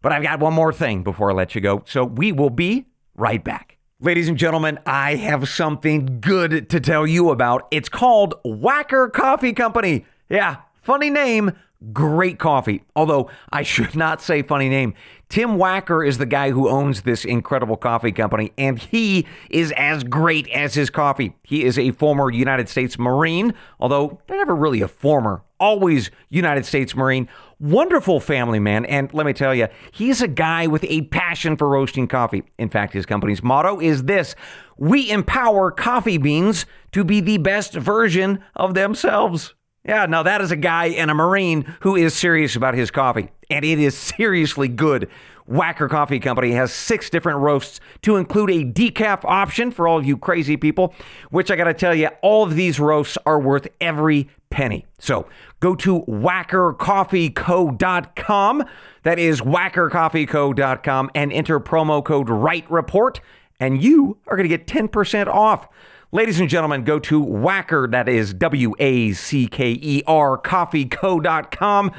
But 0.03 0.13
I've 0.13 0.23
got 0.23 0.41
one 0.41 0.53
more 0.53 0.73
thing 0.73 1.03
before 1.03 1.31
I 1.31 1.35
let 1.35 1.55
you 1.55 1.61
go. 1.61 1.83
So 1.87 2.05
we 2.05 2.33
will 2.33 2.51
be 2.51 2.87
right 3.15 3.43
back. 3.43 3.79
Ladies 4.01 4.29
and 4.29 4.37
gentlemen, 4.37 4.81
I 4.85 5.15
have 5.15 5.49
something 5.49 6.19
good 6.21 6.69
to 6.71 6.81
tell 6.81 7.07
you 7.07 7.31
about. 7.31 7.69
It's 7.71 7.89
called 7.89 8.35
Wacker 8.45 9.13
Coffee 9.13 9.53
Company. 9.53 10.05
Yeah, 10.29 10.57
funny 10.83 11.11
name, 11.11 11.53
great 11.93 12.39
coffee. 12.39 12.85
Although 12.95 13.31
I 13.51 13.63
should 13.63 13.97
not 13.97 14.21
say 14.21 14.43
funny 14.43 14.69
name. 14.69 14.95
Tim 15.29 15.57
Wacker 15.57 16.07
is 16.07 16.19
the 16.19 16.27
guy 16.27 16.51
who 16.51 16.69
owns 16.69 17.03
this 17.03 17.25
incredible 17.25 17.79
coffee 17.79 18.13
company, 18.13 18.53
and 18.59 18.79
he 18.79 19.27
is 19.49 19.73
as 19.79 20.05
great 20.05 20.47
as 20.51 20.75
his 20.75 20.91
coffee. 20.91 21.35
He 21.43 21.65
is 21.65 21.79
a 21.79 21.93
former 21.93 22.31
United 22.31 22.69
States 22.69 22.99
Marine, 22.99 23.55
although 23.81 24.21
never 24.29 24.55
really 24.55 24.83
a 24.83 24.89
former, 24.89 25.43
always 25.59 26.11
United 26.29 26.67
States 26.67 26.95
Marine. 26.95 27.29
Wonderful 27.59 28.21
family 28.21 28.59
man, 28.59 28.85
and 28.85 29.13
let 29.15 29.25
me 29.25 29.33
tell 29.33 29.55
you, 29.55 29.69
he's 29.91 30.21
a 30.21 30.29
guy 30.29 30.67
with 30.67 30.85
a 30.85 31.03
passion 31.03 31.57
for 31.57 31.69
roasting 31.69 32.09
coffee. 32.09 32.43
In 32.59 32.69
fact, 32.69 32.93
his 32.93 33.07
company's 33.07 33.43
motto 33.43 33.81
is 33.81 34.05
this 34.05 34.35
We 34.77 35.11
empower 35.11 35.71
coffee 35.71 36.19
beans 36.19 36.67
to 36.91 37.05
be 37.05 37.21
the 37.21 37.39
best 37.39 37.73
version 37.73 38.45
of 38.55 38.75
themselves. 38.75 39.55
Yeah, 39.85 40.07
now 40.07 40.23
that 40.23 40.41
is 40.41 40.53
a 40.53 40.57
guy 40.57 40.87
and 40.87 41.11
a 41.11 41.15
Marine 41.15 41.63
who 41.81 41.97
is 41.97 42.15
serious 42.15 42.55
about 42.55 42.75
his 42.75 42.93
coffee, 42.93 43.31
and 43.51 43.65
it 43.65 43.81
is 43.81 43.97
seriously 43.97 44.69
good. 44.69 45.09
Wacker 45.49 45.91
Coffee 45.91 46.21
Company 46.21 46.53
has 46.53 46.73
six 46.73 47.11
different 47.11 47.41
roasts 47.41 47.81
to 48.03 48.15
include 48.17 48.51
a 48.51 48.65
decaf 48.65 49.25
option 49.25 49.73
for 49.73 49.89
all 49.89 49.99
of 49.99 50.07
you 50.07 50.17
crazy 50.17 50.57
people, 50.57 50.95
which 51.31 51.51
I 51.51 51.57
got 51.57 51.65
to 51.65 51.75
tell 51.75 51.97
you, 51.97 52.11
all 52.23 52.45
of 52.45 52.55
these 52.55 52.79
roasts 52.79 53.19
are 53.27 53.41
worth 53.41 53.67
every 53.81 54.31
penny. 54.51 54.87
So 55.01 55.27
go 55.59 55.75
to 55.77 56.03
wackercoffeeco.com. 56.03 58.65
That 59.03 59.19
is 59.19 59.41
wackercoffeeco.com 59.41 61.11
and 61.15 61.33
enter 61.33 61.59
promo 61.59 62.05
code 62.05 62.31
Wright 62.31 62.71
Report, 62.71 63.21
and 63.59 63.83
you 63.83 64.19
are 64.29 64.37
to 64.37 64.47
get 64.47 64.69
10% 64.69 65.27
off. 65.27 65.67
Ladies 66.15 66.41
and 66.41 66.49
gentlemen, 66.51 66.85
go 66.85 66.99
to 66.99 67.25
Wacker, 67.25 67.91
that 67.91 68.07
is 68.07 68.35
W 68.35 68.75
A 68.79 69.13
C 69.13 69.47
K 69.47 69.79
E 69.81 70.03
R, 70.07 70.37
coffeeco.com. 70.37 71.91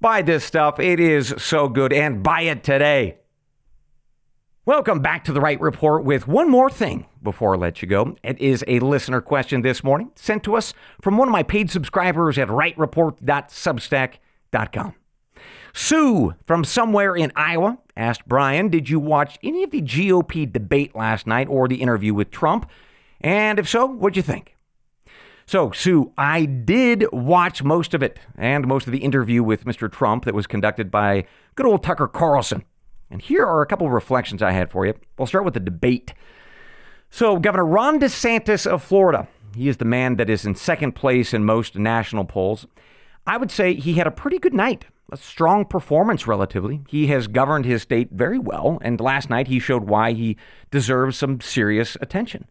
Buy 0.00 0.22
this 0.22 0.44
stuff. 0.44 0.78
It 0.78 1.00
is 1.00 1.34
so 1.38 1.68
good, 1.68 1.92
and 1.92 2.22
buy 2.22 2.42
it 2.42 2.62
today. 2.62 3.18
Welcome 4.66 5.00
back 5.00 5.24
to 5.24 5.32
the 5.32 5.40
Wright 5.40 5.60
Report 5.60 6.04
with 6.04 6.28
one 6.28 6.48
more 6.48 6.70
thing 6.70 7.06
before 7.24 7.56
I 7.56 7.58
let 7.58 7.82
you 7.82 7.88
go. 7.88 8.14
It 8.22 8.40
is 8.40 8.64
a 8.68 8.78
listener 8.78 9.20
question 9.20 9.62
this 9.62 9.82
morning 9.82 10.12
sent 10.14 10.44
to 10.44 10.54
us 10.54 10.72
from 11.02 11.18
one 11.18 11.26
of 11.26 11.32
my 11.32 11.42
paid 11.42 11.68
subscribers 11.68 12.38
at 12.38 12.46
wrightreport.substack.com. 12.46 14.94
Sue 15.74 16.34
from 16.46 16.62
somewhere 16.62 17.16
in 17.16 17.32
Iowa 17.34 17.78
asked 17.96 18.28
Bryan, 18.28 18.68
Did 18.68 18.88
you 18.88 19.00
watch 19.00 19.40
any 19.42 19.64
of 19.64 19.72
the 19.72 19.82
GOP 19.82 20.52
debate 20.52 20.94
last 20.94 21.26
night 21.26 21.48
or 21.48 21.66
the 21.66 21.82
interview 21.82 22.14
with 22.14 22.30
Trump? 22.30 22.70
And 23.20 23.58
if 23.58 23.68
so, 23.68 23.86
what'd 23.86 24.16
you 24.16 24.22
think? 24.22 24.56
So, 25.48 25.70
Sue, 25.70 26.12
I 26.18 26.44
did 26.44 27.06
watch 27.12 27.62
most 27.62 27.94
of 27.94 28.02
it 28.02 28.18
and 28.36 28.66
most 28.66 28.86
of 28.86 28.92
the 28.92 28.98
interview 28.98 29.44
with 29.44 29.64
Mr. 29.64 29.90
Trump 29.90 30.24
that 30.24 30.34
was 30.34 30.48
conducted 30.48 30.90
by 30.90 31.24
good 31.54 31.66
old 31.66 31.84
Tucker 31.84 32.08
Carlson. 32.08 32.64
And 33.10 33.22
here 33.22 33.46
are 33.46 33.62
a 33.62 33.66
couple 33.66 33.86
of 33.86 33.92
reflections 33.92 34.42
I 34.42 34.50
had 34.50 34.70
for 34.70 34.84
you. 34.86 34.94
We'll 35.16 35.26
start 35.26 35.44
with 35.44 35.54
the 35.54 35.60
debate. 35.60 36.14
So, 37.10 37.38
Governor 37.38 37.64
Ron 37.64 38.00
DeSantis 38.00 38.66
of 38.66 38.82
Florida, 38.82 39.28
he 39.54 39.68
is 39.68 39.76
the 39.76 39.84
man 39.84 40.16
that 40.16 40.28
is 40.28 40.44
in 40.44 40.56
second 40.56 40.92
place 40.92 41.32
in 41.32 41.44
most 41.44 41.76
national 41.76 42.24
polls. 42.24 42.66
I 43.24 43.36
would 43.36 43.52
say 43.52 43.74
he 43.74 43.94
had 43.94 44.08
a 44.08 44.12
pretty 44.12 44.40
good 44.40 44.54
night, 44.54 44.86
a 45.12 45.16
strong 45.16 45.64
performance 45.64 46.26
relatively. 46.26 46.82
He 46.88 47.06
has 47.06 47.28
governed 47.28 47.64
his 47.64 47.82
state 47.82 48.10
very 48.10 48.40
well, 48.40 48.78
and 48.82 49.00
last 49.00 49.30
night 49.30 49.46
he 49.46 49.60
showed 49.60 49.84
why 49.84 50.12
he 50.12 50.36
deserves 50.72 51.16
some 51.16 51.40
serious 51.40 51.96
attention. 52.00 52.46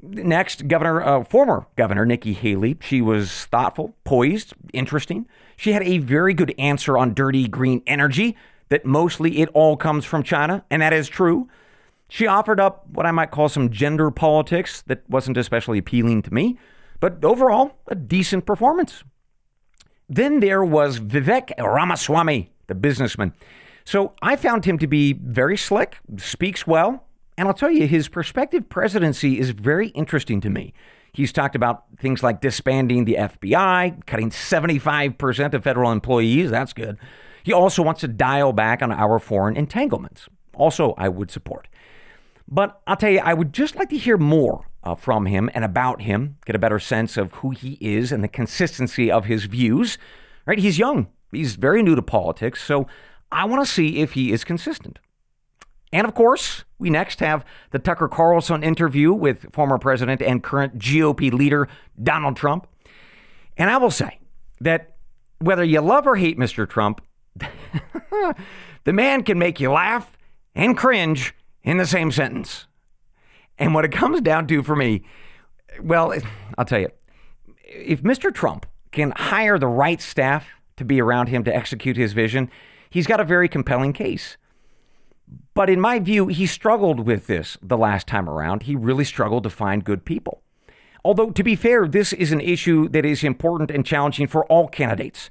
Next, 0.00 0.68
Governor, 0.68 1.02
uh, 1.02 1.24
former 1.24 1.66
Governor 1.76 2.06
Nikki 2.06 2.32
Haley. 2.32 2.76
She 2.80 3.02
was 3.02 3.46
thoughtful, 3.46 3.96
poised, 4.04 4.54
interesting. 4.72 5.26
She 5.56 5.72
had 5.72 5.82
a 5.82 5.98
very 5.98 6.34
good 6.34 6.54
answer 6.58 6.96
on 6.96 7.14
dirty 7.14 7.48
green 7.48 7.82
energy. 7.86 8.36
That 8.68 8.84
mostly 8.84 9.40
it 9.40 9.48
all 9.54 9.76
comes 9.76 10.04
from 10.04 10.22
China, 10.22 10.62
and 10.70 10.82
that 10.82 10.92
is 10.92 11.08
true. 11.08 11.48
She 12.08 12.26
offered 12.26 12.60
up 12.60 12.86
what 12.90 13.06
I 13.06 13.10
might 13.10 13.30
call 13.30 13.48
some 13.48 13.70
gender 13.70 14.10
politics 14.10 14.82
that 14.82 15.08
wasn't 15.08 15.36
especially 15.36 15.78
appealing 15.78 16.22
to 16.22 16.34
me, 16.34 16.58
but 17.00 17.24
overall, 17.24 17.78
a 17.86 17.94
decent 17.94 18.46
performance. 18.46 19.04
Then 20.08 20.40
there 20.40 20.64
was 20.64 21.00
Vivek 21.00 21.52
Ramaswamy, 21.58 22.52
the 22.66 22.74
businessman. 22.74 23.32
So 23.84 24.12
I 24.20 24.36
found 24.36 24.64
him 24.64 24.78
to 24.78 24.86
be 24.86 25.14
very 25.14 25.56
slick, 25.56 25.98
speaks 26.18 26.66
well, 26.66 27.04
and 27.38 27.46
I'll 27.46 27.54
tell 27.54 27.70
you, 27.70 27.86
his 27.86 28.08
prospective 28.08 28.68
presidency 28.68 29.38
is 29.38 29.50
very 29.50 29.88
interesting 29.90 30.40
to 30.40 30.50
me. 30.50 30.74
He's 31.12 31.32
talked 31.32 31.54
about 31.54 31.84
things 31.96 32.20
like 32.20 32.40
disbanding 32.40 33.04
the 33.04 33.14
FBI, 33.14 34.04
cutting 34.06 34.30
75% 34.30 35.54
of 35.54 35.62
federal 35.62 35.92
employees. 35.92 36.50
That's 36.50 36.72
good. 36.72 36.98
He 37.44 37.52
also 37.52 37.80
wants 37.80 38.00
to 38.00 38.08
dial 38.08 38.52
back 38.52 38.82
on 38.82 38.90
our 38.90 39.20
foreign 39.20 39.56
entanglements. 39.56 40.28
Also, 40.52 40.94
I 40.98 41.08
would 41.08 41.30
support. 41.30 41.68
But 42.48 42.82
I'll 42.88 42.96
tell 42.96 43.10
you, 43.10 43.20
I 43.20 43.34
would 43.34 43.52
just 43.52 43.76
like 43.76 43.90
to 43.90 43.96
hear 43.96 44.18
more 44.18 44.66
uh, 44.82 44.96
from 44.96 45.26
him 45.26 45.48
and 45.54 45.64
about 45.64 46.02
him, 46.02 46.38
get 46.44 46.56
a 46.56 46.58
better 46.58 46.80
sense 46.80 47.16
of 47.16 47.32
who 47.34 47.50
he 47.50 47.78
is 47.80 48.10
and 48.10 48.24
the 48.24 48.28
consistency 48.28 49.12
of 49.12 49.26
his 49.26 49.44
views. 49.44 49.96
Right? 50.44 50.58
He's 50.58 50.78
young. 50.78 51.06
He's 51.30 51.54
very 51.54 51.84
new 51.84 51.94
to 51.94 52.02
politics, 52.02 52.64
so 52.64 52.88
I 53.30 53.44
want 53.44 53.64
to 53.64 53.72
see 53.72 53.98
if 53.98 54.12
he 54.12 54.32
is 54.32 54.42
consistent. 54.42 54.98
And 55.92 56.06
of 56.06 56.14
course, 56.14 56.64
we 56.78 56.90
next 56.90 57.20
have 57.20 57.44
the 57.70 57.78
Tucker 57.78 58.08
Carlson 58.08 58.62
interview 58.62 59.12
with 59.12 59.52
former 59.52 59.78
president 59.78 60.22
and 60.22 60.42
current 60.42 60.78
GOP 60.78 61.32
leader 61.32 61.68
Donald 62.02 62.36
Trump. 62.36 62.66
And 63.56 63.70
I 63.70 63.78
will 63.78 63.90
say 63.90 64.18
that 64.60 64.96
whether 65.38 65.64
you 65.64 65.80
love 65.80 66.06
or 66.06 66.16
hate 66.16 66.38
Mr. 66.38 66.68
Trump, 66.68 67.00
the 68.84 68.92
man 68.92 69.22
can 69.22 69.38
make 69.38 69.60
you 69.60 69.70
laugh 69.70 70.16
and 70.54 70.76
cringe 70.76 71.34
in 71.62 71.76
the 71.76 71.86
same 71.86 72.10
sentence. 72.10 72.66
And 73.58 73.74
what 73.74 73.84
it 73.84 73.92
comes 73.92 74.20
down 74.20 74.46
to 74.48 74.62
for 74.62 74.76
me, 74.76 75.02
well, 75.82 76.14
I'll 76.56 76.64
tell 76.64 76.80
you, 76.80 76.90
if 77.64 78.02
Mr. 78.02 78.32
Trump 78.32 78.66
can 78.92 79.12
hire 79.16 79.58
the 79.58 79.66
right 79.66 80.00
staff 80.00 80.48
to 80.76 80.84
be 80.84 81.00
around 81.00 81.28
him 81.28 81.44
to 81.44 81.54
execute 81.54 81.96
his 81.96 82.12
vision, 82.12 82.50
he's 82.90 83.06
got 83.06 83.20
a 83.20 83.24
very 83.24 83.48
compelling 83.48 83.92
case. 83.92 84.36
But 85.58 85.68
in 85.68 85.80
my 85.80 85.98
view, 85.98 86.28
he 86.28 86.46
struggled 86.46 87.04
with 87.04 87.26
this 87.26 87.58
the 87.60 87.76
last 87.76 88.06
time 88.06 88.28
around. 88.28 88.62
He 88.62 88.76
really 88.76 89.02
struggled 89.02 89.42
to 89.42 89.50
find 89.50 89.82
good 89.82 90.04
people. 90.04 90.40
Although, 91.04 91.32
to 91.32 91.42
be 91.42 91.56
fair, 91.56 91.88
this 91.88 92.12
is 92.12 92.30
an 92.30 92.40
issue 92.40 92.88
that 92.90 93.04
is 93.04 93.24
important 93.24 93.72
and 93.72 93.84
challenging 93.84 94.28
for 94.28 94.44
all 94.44 94.68
candidates. 94.68 95.30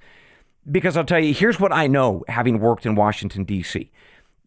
Because 0.70 0.98
I'll 0.98 1.06
tell 1.06 1.22
you, 1.22 1.34
here's 1.34 1.62
what 1.62 1.72
I 1.72 1.88
know 1.88 2.26
having 2.28 2.60
worked 2.60 2.86
in 2.86 2.94
Washington, 2.94 3.46
D.C. 3.46 3.90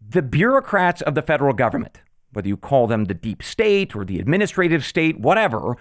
The 0.07 0.21
bureaucrats 0.21 1.01
of 1.01 1.15
the 1.15 1.23
federal 1.23 1.55
government, 1.55 2.03
whether 2.35 2.49
you 2.49 2.59
call 2.59 2.87
them 2.87 3.07
the 3.07 3.15
deep 3.15 3.43
state 3.43 3.97
or 3.97 4.05
the 4.05 4.21
administrative 4.21 4.85
state, 4.85 5.19
whatever, 5.19 5.79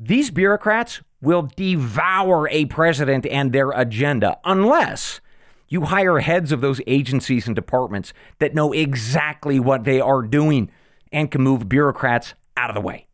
these 0.00 0.32
bureaucrats 0.32 1.02
will 1.22 1.48
devour 1.54 2.48
a 2.48 2.64
president 2.64 3.24
and 3.26 3.52
their 3.52 3.70
agenda 3.70 4.38
unless 4.44 5.20
you 5.68 5.82
hire 5.82 6.18
heads 6.18 6.52
of 6.52 6.60
those 6.60 6.80
agencies 6.86 7.46
and 7.46 7.56
departments 7.56 8.12
that 8.38 8.54
know 8.54 8.72
exactly 8.72 9.58
what 9.58 9.84
they 9.84 10.00
are 10.00 10.22
doing 10.22 10.70
and 11.12 11.30
can 11.30 11.42
move 11.42 11.68
bureaucrats 11.68 12.34
out 12.56 12.70
of 12.70 12.74
the 12.74 12.80
way. 12.80 13.06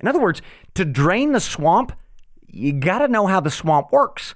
In 0.00 0.06
other 0.06 0.20
words, 0.20 0.40
to 0.74 0.84
drain 0.84 1.32
the 1.32 1.40
swamp, 1.40 1.92
you 2.46 2.72
got 2.72 2.98
to 2.98 3.08
know 3.08 3.26
how 3.26 3.40
the 3.40 3.50
swamp 3.50 3.90
works. 3.92 4.34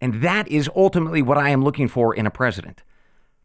And 0.00 0.22
that 0.22 0.48
is 0.48 0.70
ultimately 0.74 1.22
what 1.22 1.38
I 1.38 1.50
am 1.50 1.62
looking 1.62 1.88
for 1.88 2.14
in 2.14 2.26
a 2.26 2.30
president. 2.30 2.82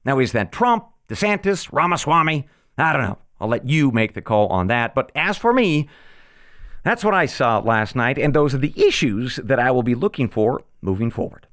Now, 0.03 0.19
is 0.19 0.31
that 0.33 0.51
Trump, 0.51 0.87
DeSantis, 1.09 1.71
Ramaswamy? 1.71 2.47
I 2.77 2.93
don't 2.93 3.01
know. 3.01 3.17
I'll 3.39 3.47
let 3.47 3.67
you 3.67 3.91
make 3.91 4.13
the 4.13 4.21
call 4.21 4.47
on 4.47 4.67
that. 4.67 4.95
But 4.95 5.11
as 5.15 5.37
for 5.37 5.53
me, 5.53 5.89
that's 6.83 7.03
what 7.03 7.13
I 7.13 7.25
saw 7.25 7.59
last 7.59 7.95
night, 7.95 8.17
and 8.17 8.33
those 8.33 8.53
are 8.53 8.59
the 8.59 8.73
issues 8.75 9.37
that 9.37 9.59
I 9.59 9.71
will 9.71 9.83
be 9.83 9.95
looking 9.95 10.29
for 10.29 10.61
moving 10.81 11.09
forward. 11.09 11.47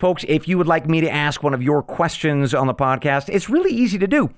Folks, 0.00 0.24
if 0.28 0.48
you 0.48 0.56
would 0.56 0.66
like 0.66 0.88
me 0.88 1.02
to 1.02 1.10
ask 1.10 1.42
one 1.42 1.52
of 1.52 1.62
your 1.62 1.82
questions 1.82 2.54
on 2.54 2.66
the 2.66 2.74
podcast, 2.74 3.28
it's 3.28 3.50
really 3.50 3.70
easy 3.70 3.98
to 3.98 4.06
do. 4.06 4.30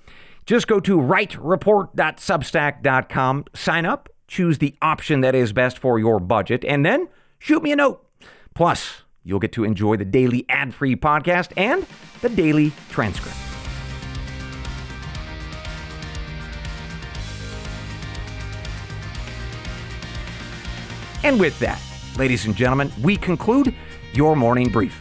Just 0.44 0.66
go 0.66 0.81
to 0.81 0.98
wrightreport.substack.com, 0.98 3.44
sign 3.55 3.87
up, 3.87 4.09
choose 4.27 4.59
the 4.59 4.75
option 4.83 5.20
that 5.20 5.37
is 5.37 5.53
best 5.53 5.79
for 5.79 6.01
your 6.01 6.18
budget, 6.18 6.64
and 6.64 6.85
then 6.85 7.07
shoot 7.38 7.62
me 7.62 7.70
a 7.70 7.77
note. 7.77 8.05
Plus, 8.55 9.03
you'll 9.22 9.38
get 9.38 9.53
to 9.53 9.62
enjoy 9.62 9.96
the 9.96 10.05
daily 10.05 10.44
ad 10.48 10.75
free 10.75 10.96
podcast 10.96 11.53
and 11.57 11.87
the 12.22 12.29
daily 12.29 12.72
transcript. 12.90 13.37
And 21.22 21.38
with 21.38 21.57
that, 21.61 21.81
ladies 22.18 22.46
and 22.46 22.57
gentlemen, 22.57 22.90
we 23.01 23.16
conclude 23.16 23.72
your 24.12 24.35
morning 24.35 24.68
brief. 24.68 25.01